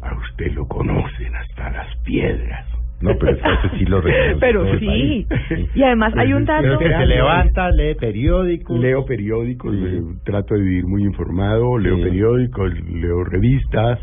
[0.00, 2.66] a usted lo conocen hasta las piedras.
[3.00, 5.26] No, pero es que ese sí lo reconoce Pero sí.
[5.74, 6.78] Y además hay un dato.
[6.78, 8.78] que se levanta, lee periódicos.
[8.80, 9.84] Leo periódicos, Sí.
[9.86, 12.02] eh, trato de vivir muy informado, leo Sí.
[12.02, 14.00] periódicos, leo revistas,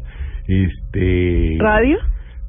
[0.48, 1.58] este...
[1.60, 1.98] ¿Radio?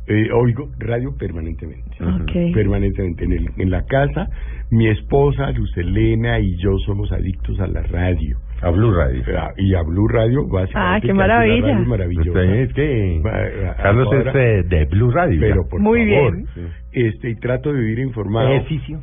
[0.08, 1.96] Eh, oigo radio permanentemente.
[2.00, 2.54] Ok.
[2.54, 3.24] Permanentemente.
[3.24, 4.28] En, el, en la casa,
[4.70, 8.38] mi esposa, Luz Elena y yo somos adictos a la radio.
[8.62, 9.22] A Blue Radio.
[9.38, 10.96] Ah, Y a Blue Radio, básicamente.
[10.96, 11.66] Ah, qué es maravilla.
[11.74, 12.28] radio maravillosa.
[12.30, 15.40] Usted es que Va, a- Carlos ahora- es eh, de Blue Radio.
[15.40, 15.68] Pero ya.
[15.70, 16.68] por Muy favor, bien.
[16.92, 19.00] este, y trato de vivir informado Ejercicio.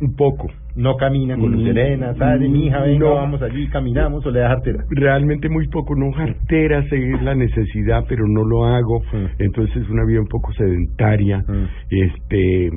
[0.00, 0.48] un poco.
[0.76, 3.14] No camina con Mm, Serena, sale, mi hija, venga, no.
[3.16, 4.84] vamos allí, caminamos o le da jartera.
[4.90, 9.00] Realmente muy poco, no jartera, seguir la necesidad, pero no lo hago.
[9.12, 9.26] Mm.
[9.40, 11.38] Entonces es una vida un poco sedentaria.
[11.48, 11.64] Mm.
[11.90, 12.70] Este,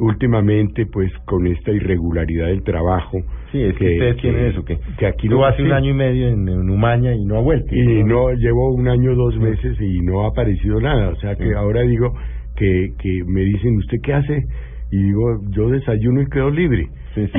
[0.00, 3.18] últimamente, pues con esta irregularidad del trabajo.
[3.52, 5.94] Sí, es que, ustedes tienen eso, que, que aquí tú no- hace un año y
[5.94, 7.74] medio en, en Umaña y no ha vuelto.
[7.74, 11.48] y no llevo un año dos meses y no ha aparecido nada o sea que
[11.48, 11.52] Sí.
[11.56, 12.14] ahora digo
[12.56, 14.44] que que me dicen usted qué hace
[14.92, 17.32] y digo yo desayuno y quedo libre Sí, sí,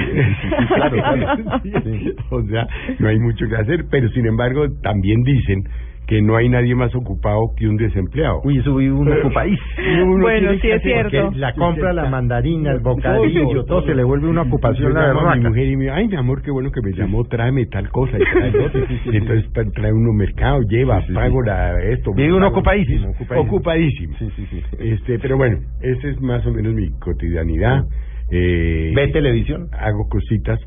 [0.68, 0.98] claro,
[2.32, 2.68] o sea
[3.00, 5.64] no hay mucho que hacer pero sin embargo también dicen
[6.08, 10.18] que no hay nadie más ocupado que un desempleado Uy, eso vive uno ocupadísimo.
[10.22, 11.32] Bueno, sí es cierto.
[11.36, 15.36] La compra, la mandarina, el bocadillo, todo se le vuelve una ocupación Entonces la a
[15.36, 17.90] mi mujer y me dice, ay, mi amor, qué bueno que me llamó, tráeme tal
[17.90, 18.82] cosa y trae otro.
[19.06, 21.48] Y entonces trae uno mercado, lleva, Sí, sí, pago sí.
[21.48, 22.14] la, esto.
[22.14, 23.42] Vive uno ocupadísimo, ocupadísimo.
[23.42, 24.18] Ocupadísimo.
[24.20, 24.62] Sí, sí, sí.
[24.80, 27.86] Este, pero bueno, esa es más o menos mi cotidianidad.
[28.30, 29.68] Eh, ¿Ve televisión?
[29.74, 30.60] hago cositas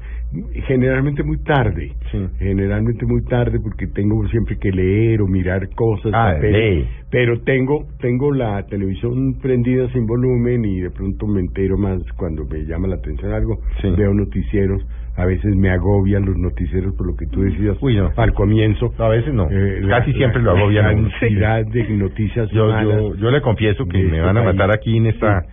[0.66, 2.18] generalmente muy tarde Sí.
[2.38, 7.86] generalmente muy tarde porque tengo siempre que leer o mirar cosas Ah, papeles, pero tengo
[8.00, 12.88] tengo la televisión prendida sin volumen y de pronto me entero más cuando me llama
[12.88, 13.88] la atención algo Sí.
[13.96, 14.82] veo noticieros
[15.16, 18.10] a veces me agobian los noticieros por lo que tú decías Uy, no.
[18.16, 19.48] al comienzo A veces no.
[19.48, 20.86] Eh, la- Casi siempre la lo agobian.
[20.86, 21.08] a uno.
[21.20, 24.56] cantidad de noticias Yo, yo, yo le confieso que me este van a país.
[24.56, 25.44] matar aquí en esta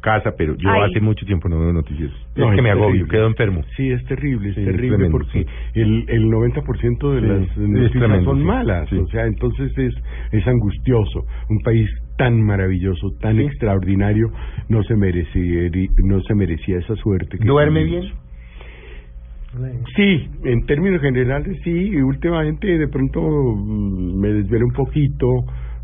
[0.00, 0.90] casa, pero yo Ay.
[0.90, 2.14] hace mucho tiempo no veo noticieros.
[2.36, 3.10] No, es que es me agobio, terrible.
[3.10, 3.62] quedo enfermo.
[3.76, 5.46] Sí, es terrible, es Sí, es terrible tremendo, porque sí.
[5.74, 8.96] el, el 90% de Sí, las noticias tremendo, son sí, malas, sí.
[8.96, 9.94] o sea, entonces es,
[10.32, 11.24] es angustioso.
[11.48, 13.42] Un país tan maravilloso, tan Sí.
[13.42, 14.30] extraordinario,
[14.68, 15.70] no se merecía,
[16.04, 17.38] no se merecía esa suerte.
[17.38, 18.04] Que ¿Duerme bien?
[19.96, 25.26] Sí, en términos generales sí, y últimamente de pronto mm, me desvelo un poquito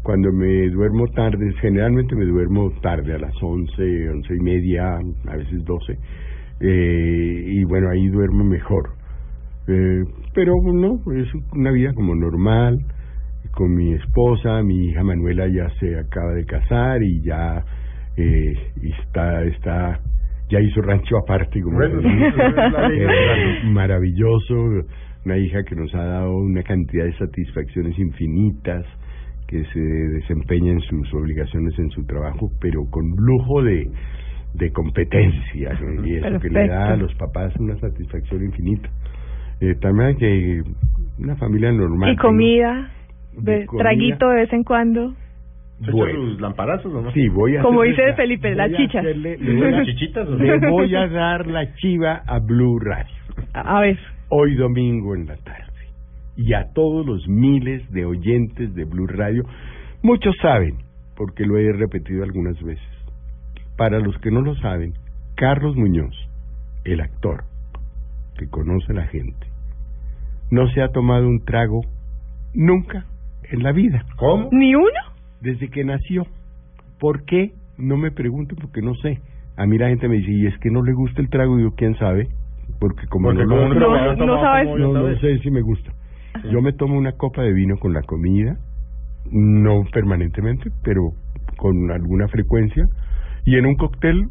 [0.07, 5.36] cuando me duermo tarde, generalmente me duermo tarde a las once, once y media, a
[5.36, 5.98] veces doce,
[6.61, 8.90] eh, y bueno, ahí duermo mejor.
[9.66, 12.78] Eh, pero no, es una vida como normal,
[13.50, 17.64] con mi esposa, mi hija Manuela ya se acaba de casar y ya
[18.16, 18.54] eh,
[19.00, 19.98] está, está,
[20.48, 22.00] ya hizo rancho aparte, como Bueno,
[22.92, 24.54] Eh, maravilloso,
[25.24, 28.86] una hija que nos ha dado una cantidad de satisfacciones infinitas,
[29.49, 33.88] que se desempeña en sus obligaciones en su trabajo, pero con lujo de,
[34.55, 36.05] de competencia, ¿no?
[36.07, 37.03] y eso que le da a Perfecto.
[37.07, 38.88] los papás una satisfacción infinita.
[39.61, 40.62] Eh, también que
[41.18, 42.12] una familia normal.
[42.12, 42.90] Y comida,
[43.34, 43.84] De comida.
[43.84, 45.14] traguito de vez en cuando.
[45.84, 46.20] ¿Se Bueno.
[46.30, 47.12] sus lamparazos o no?
[47.12, 48.49] Sí, voy a Como hacerle dice la- Felipe,
[48.99, 52.78] hacerle- le, voy a, ¿Las chichitas o le voy a dar la chiva a Blue
[52.78, 53.14] Radio
[53.53, 53.99] A a ver,
[54.30, 55.66] hoy domingo en la tarde.
[56.37, 59.45] Y a todos los miles de oyentes de Blue Radio,
[60.03, 60.76] muchos saben,
[61.16, 62.84] porque lo he repetido algunas veces.
[63.76, 64.95] Para los que no lo saben,
[65.34, 66.14] Carlos Muñoz,
[66.84, 67.45] el actor
[68.39, 69.47] que conoce a la gente,
[70.51, 71.80] no se ha tomado un trago
[72.55, 73.07] nunca
[73.51, 74.05] en la vida.
[74.16, 74.49] ¿Cómo?
[74.53, 75.16] ¿ni uno?
[75.41, 76.26] desde que nació.
[76.99, 77.53] ¿Por qué?
[77.78, 79.20] No me pregunto porque no sé.
[79.57, 81.62] A mí la gente me dice, y es que no le gusta el trago, y
[81.62, 82.28] yo, ¿quién sabe?
[82.78, 84.68] Porque como Porque no, como No, no tomado, sabes.
[84.68, 85.93] ¿cómo voy a no, sé si me gusta.
[86.51, 88.57] Yo me tomo una copa de vino con la comida,
[89.30, 91.11] no permanentemente, pero
[91.57, 92.84] con alguna frecuencia.
[93.45, 94.24] Y en un cóctel,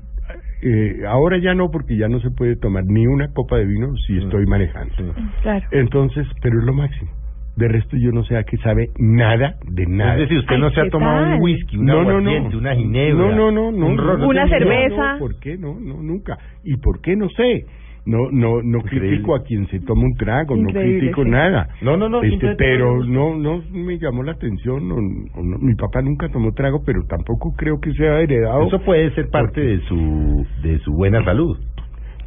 [0.62, 3.95] eh, ahora ya no, porque ya no se puede tomar ni una copa de vino
[4.08, 5.14] si estoy manejando.
[5.41, 5.66] Claro.
[5.72, 7.12] Entonces, pero es lo máximo.
[7.56, 10.16] De resto yo no sé a qué sabe nada de nada.
[10.16, 11.34] Es decir, usted Ay, no se ha ¿qué tomado tal?
[11.36, 12.58] un whisky, un no, no, aguardiente, no.
[12.60, 13.26] una ginebra.
[13.30, 13.86] No, no, no, no.
[13.88, 15.14] un ron, no, Una cerveza.
[15.14, 15.58] no, ¿Por qué?
[15.58, 16.38] No, no, nunca.
[16.66, 17.16] ¿Y por qué?
[17.16, 17.66] No sé.
[18.06, 19.10] No, no, no Increíble.
[19.10, 21.30] critico a quien se toma un trago, no critico sí.
[21.30, 21.70] nada.
[21.82, 24.88] No, no, no, Este, pero no no, me llamó la atención.
[24.88, 28.68] no, no, no, mi papá nunca tomó trago, pero tampoco creo que sea heredado.
[28.68, 31.58] Eso puede ser parte de su de su buena salud.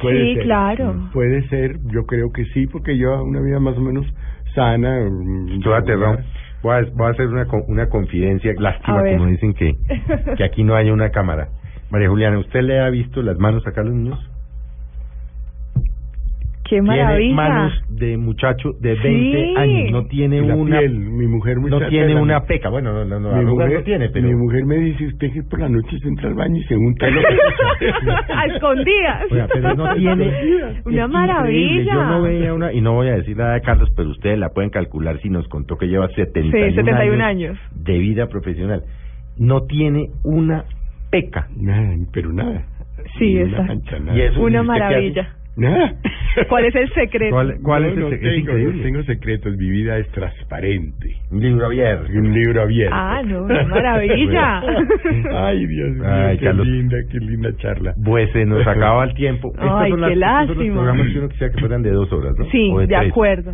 [0.01, 1.09] Puede Sí, ser, claro.
[1.13, 4.05] Puede ser, yo creo que sí, porque lleva una vida más o menos
[4.55, 4.99] sana.
[5.09, 6.17] mm, Chúdate, Ron.
[6.17, 6.25] regular.
[6.61, 8.53] Voy a, voy a hacer una, una confidencia.
[8.59, 9.75] Lástima, como dicen que,
[10.37, 11.47] que aquí no haya una cámara.
[11.89, 14.19] María Juliana, ¿usted le ha visto las manos a Carlos Niños?
[16.69, 17.33] Qué Tiene maravilla.
[17.35, 19.53] manos de muchacho de 20 Sí.
[19.57, 19.91] años.
[19.91, 20.77] No tiene una...
[20.79, 22.69] piel, mi mujer muy No tiene la- una peca.
[22.69, 24.27] Bueno, no, no, no, mi mujer, no tiene, pero...
[24.27, 26.77] mi mujer me dice usted que por la noche se entra al baño y se
[26.77, 29.23] unta el a escondidas.
[29.31, 30.31] Oiga, pero no tiene...
[30.85, 31.93] Una maravilla.
[31.93, 32.71] Yo no veía una...
[32.71, 35.47] Y no voy a decir nada de Carlos, pero ustedes la pueden calcular si nos
[35.47, 37.57] contó que lleva 71, Sí, 71 años.
[37.73, 38.83] de vida profesional.
[39.37, 40.65] No tiene una
[41.09, 41.47] peca.
[41.57, 42.63] Nada, pero nada.
[43.17, 43.63] Sí, exacto.
[43.63, 44.17] mancha, nada.
[44.17, 45.35] Y eso- Una maravilla.
[45.59, 45.93] Nada.
[46.47, 47.35] ¿Cuál es el secreto?
[47.35, 50.07] ¿Cuál, cuál No, es el no sec- es tengo, no tengo secretos, mi vida es
[50.11, 51.15] transparente.
[51.31, 52.11] Un libro abierto.
[52.13, 52.95] Un libro abierto.
[52.97, 54.61] Ah, no, una maravilla.
[55.47, 56.67] Ay, Dios mío, Ay, qué Carlos.
[56.67, 57.93] linda, qué linda charla.
[58.03, 59.51] Pues se nos acaba el tiempo.
[59.57, 60.73] Ay, son qué estos son los lástima.
[60.75, 62.45] programas que uno quisiera que fueran de dos horas, ¿no?
[62.51, 63.11] Sí, de tres.
[63.11, 63.53] acuerdo.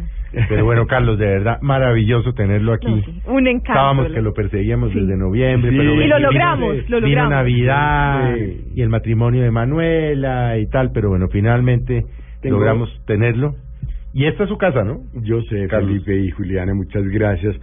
[0.49, 2.87] Pero bueno, Carlos, de verdad, maravilloso tenerlo aquí.
[2.93, 3.71] No, sí, un encanto.
[3.71, 4.99] Estábamos que lo perseguíamos Sí.
[4.99, 5.77] desde noviembre, Sí.
[5.77, 7.29] pero Y lo vino- logramos, lo Vino logramos.
[7.31, 8.61] Navidad Sí.
[8.75, 11.94] y el matrimonio de Manuela y tal, pero bueno, finalmente
[12.41, 13.55] Tengo- logramos tenerlo.
[14.13, 14.99] Y esta es su casa, ¿no?
[15.23, 15.91] Yo sé, Carlos.
[16.05, 17.55] Felipe y Juliana, muchas gracias.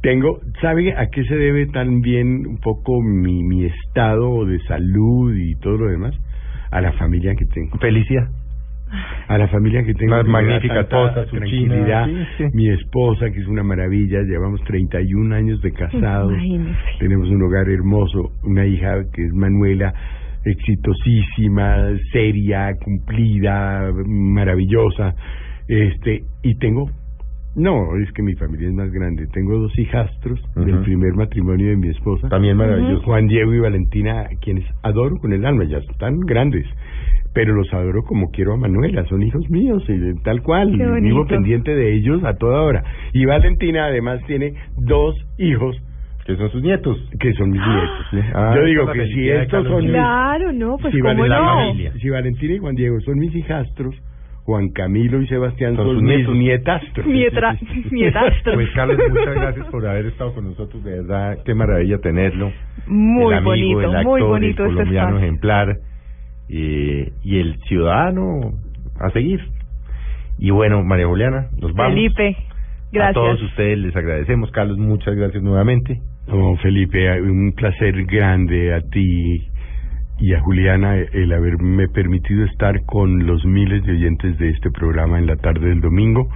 [0.00, 5.54] Tengo, ¿sabe a qué se debe también un poco mi, mi estado de salud y
[5.56, 6.14] todo lo demás?
[6.70, 7.76] A la familia que tengo.
[7.78, 8.28] Felicidad.
[9.26, 10.14] A la familia que tengo.
[10.14, 12.06] Una magnífica esposa, su tranquilidad.
[12.06, 12.56] china, sí, sí.
[12.56, 16.32] Mi esposa, que es una maravilla, llevamos 31 años de casados.
[16.32, 16.78] Imagínese.
[17.00, 19.92] Tenemos un hogar hermoso, una hija que es Manuela,
[20.50, 25.14] exitosísima, seria, cumplida, maravillosa.
[25.68, 26.90] Este, y tengo,
[27.54, 29.26] no, es que mi familia es más grande.
[29.32, 32.28] Tengo dos hijastros del primer matrimonio de mi esposa.
[32.28, 33.04] También maravilloso.
[33.04, 36.66] Juan Diego y Valentina, quienes adoro con el alma, ya están grandes,
[37.34, 40.72] pero los adoro como quiero a Manuela, son hijos míos, y tal cual,
[41.02, 42.82] vivo pendiente de ellos a toda hora.
[43.12, 45.76] Y Valentina además tiene dos hijos
[46.28, 46.96] Que son sus nietos.
[47.18, 48.06] que son mis nietos.
[48.10, 48.18] Sí.
[48.34, 51.44] Ah, Yo digo que si estos son mis, Claro, no, pues si, cómo no.
[51.44, 51.92] familia.
[52.00, 53.94] si Valentina y Juan Diego son mis hijastros,
[54.44, 56.34] Juan Camilo y Sebastián Son son, sus mis nietos.
[56.36, 57.06] nietastros.
[57.06, 57.56] Nietra,
[57.90, 58.54] nietastros.
[58.54, 62.52] Pues Carlos, muchas gracias por haber estado con nosotros, de verdad, qué maravilla tenerlo.
[62.86, 65.26] Muy el amigo, bonito, el actor, muy bonito el este colombiano espacio.
[65.26, 65.76] ejemplar
[66.50, 68.52] eh, y el ciudadano
[69.00, 69.40] a seguir.
[70.38, 71.94] Y bueno, María Juliana, nos vamos.
[71.94, 73.14] Felipe, A gracias.
[73.14, 74.50] todos ustedes les agradecemos.
[74.50, 76.00] Carlos, muchas gracias nuevamente.
[76.28, 79.48] No, Felipe, un placer grande a ti
[80.20, 85.18] y a Juliana el haberme permitido estar con los miles de oyentes de este programa
[85.18, 86.28] en la tarde del domingo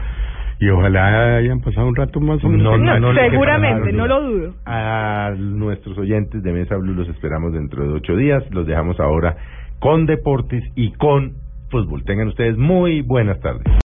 [0.62, 2.78] y ojalá hayan pasado un rato más o menos.
[2.78, 4.54] No, no, no seguramente, no lo dudo.
[4.64, 8.44] A nuestros oyentes de Mesa Blue los esperamos dentro de ocho días.
[8.52, 9.36] Los dejamos ahora
[9.80, 11.32] con deportes y con
[11.68, 12.04] fútbol.
[12.04, 13.64] Tengan ustedes muy buenas tardes.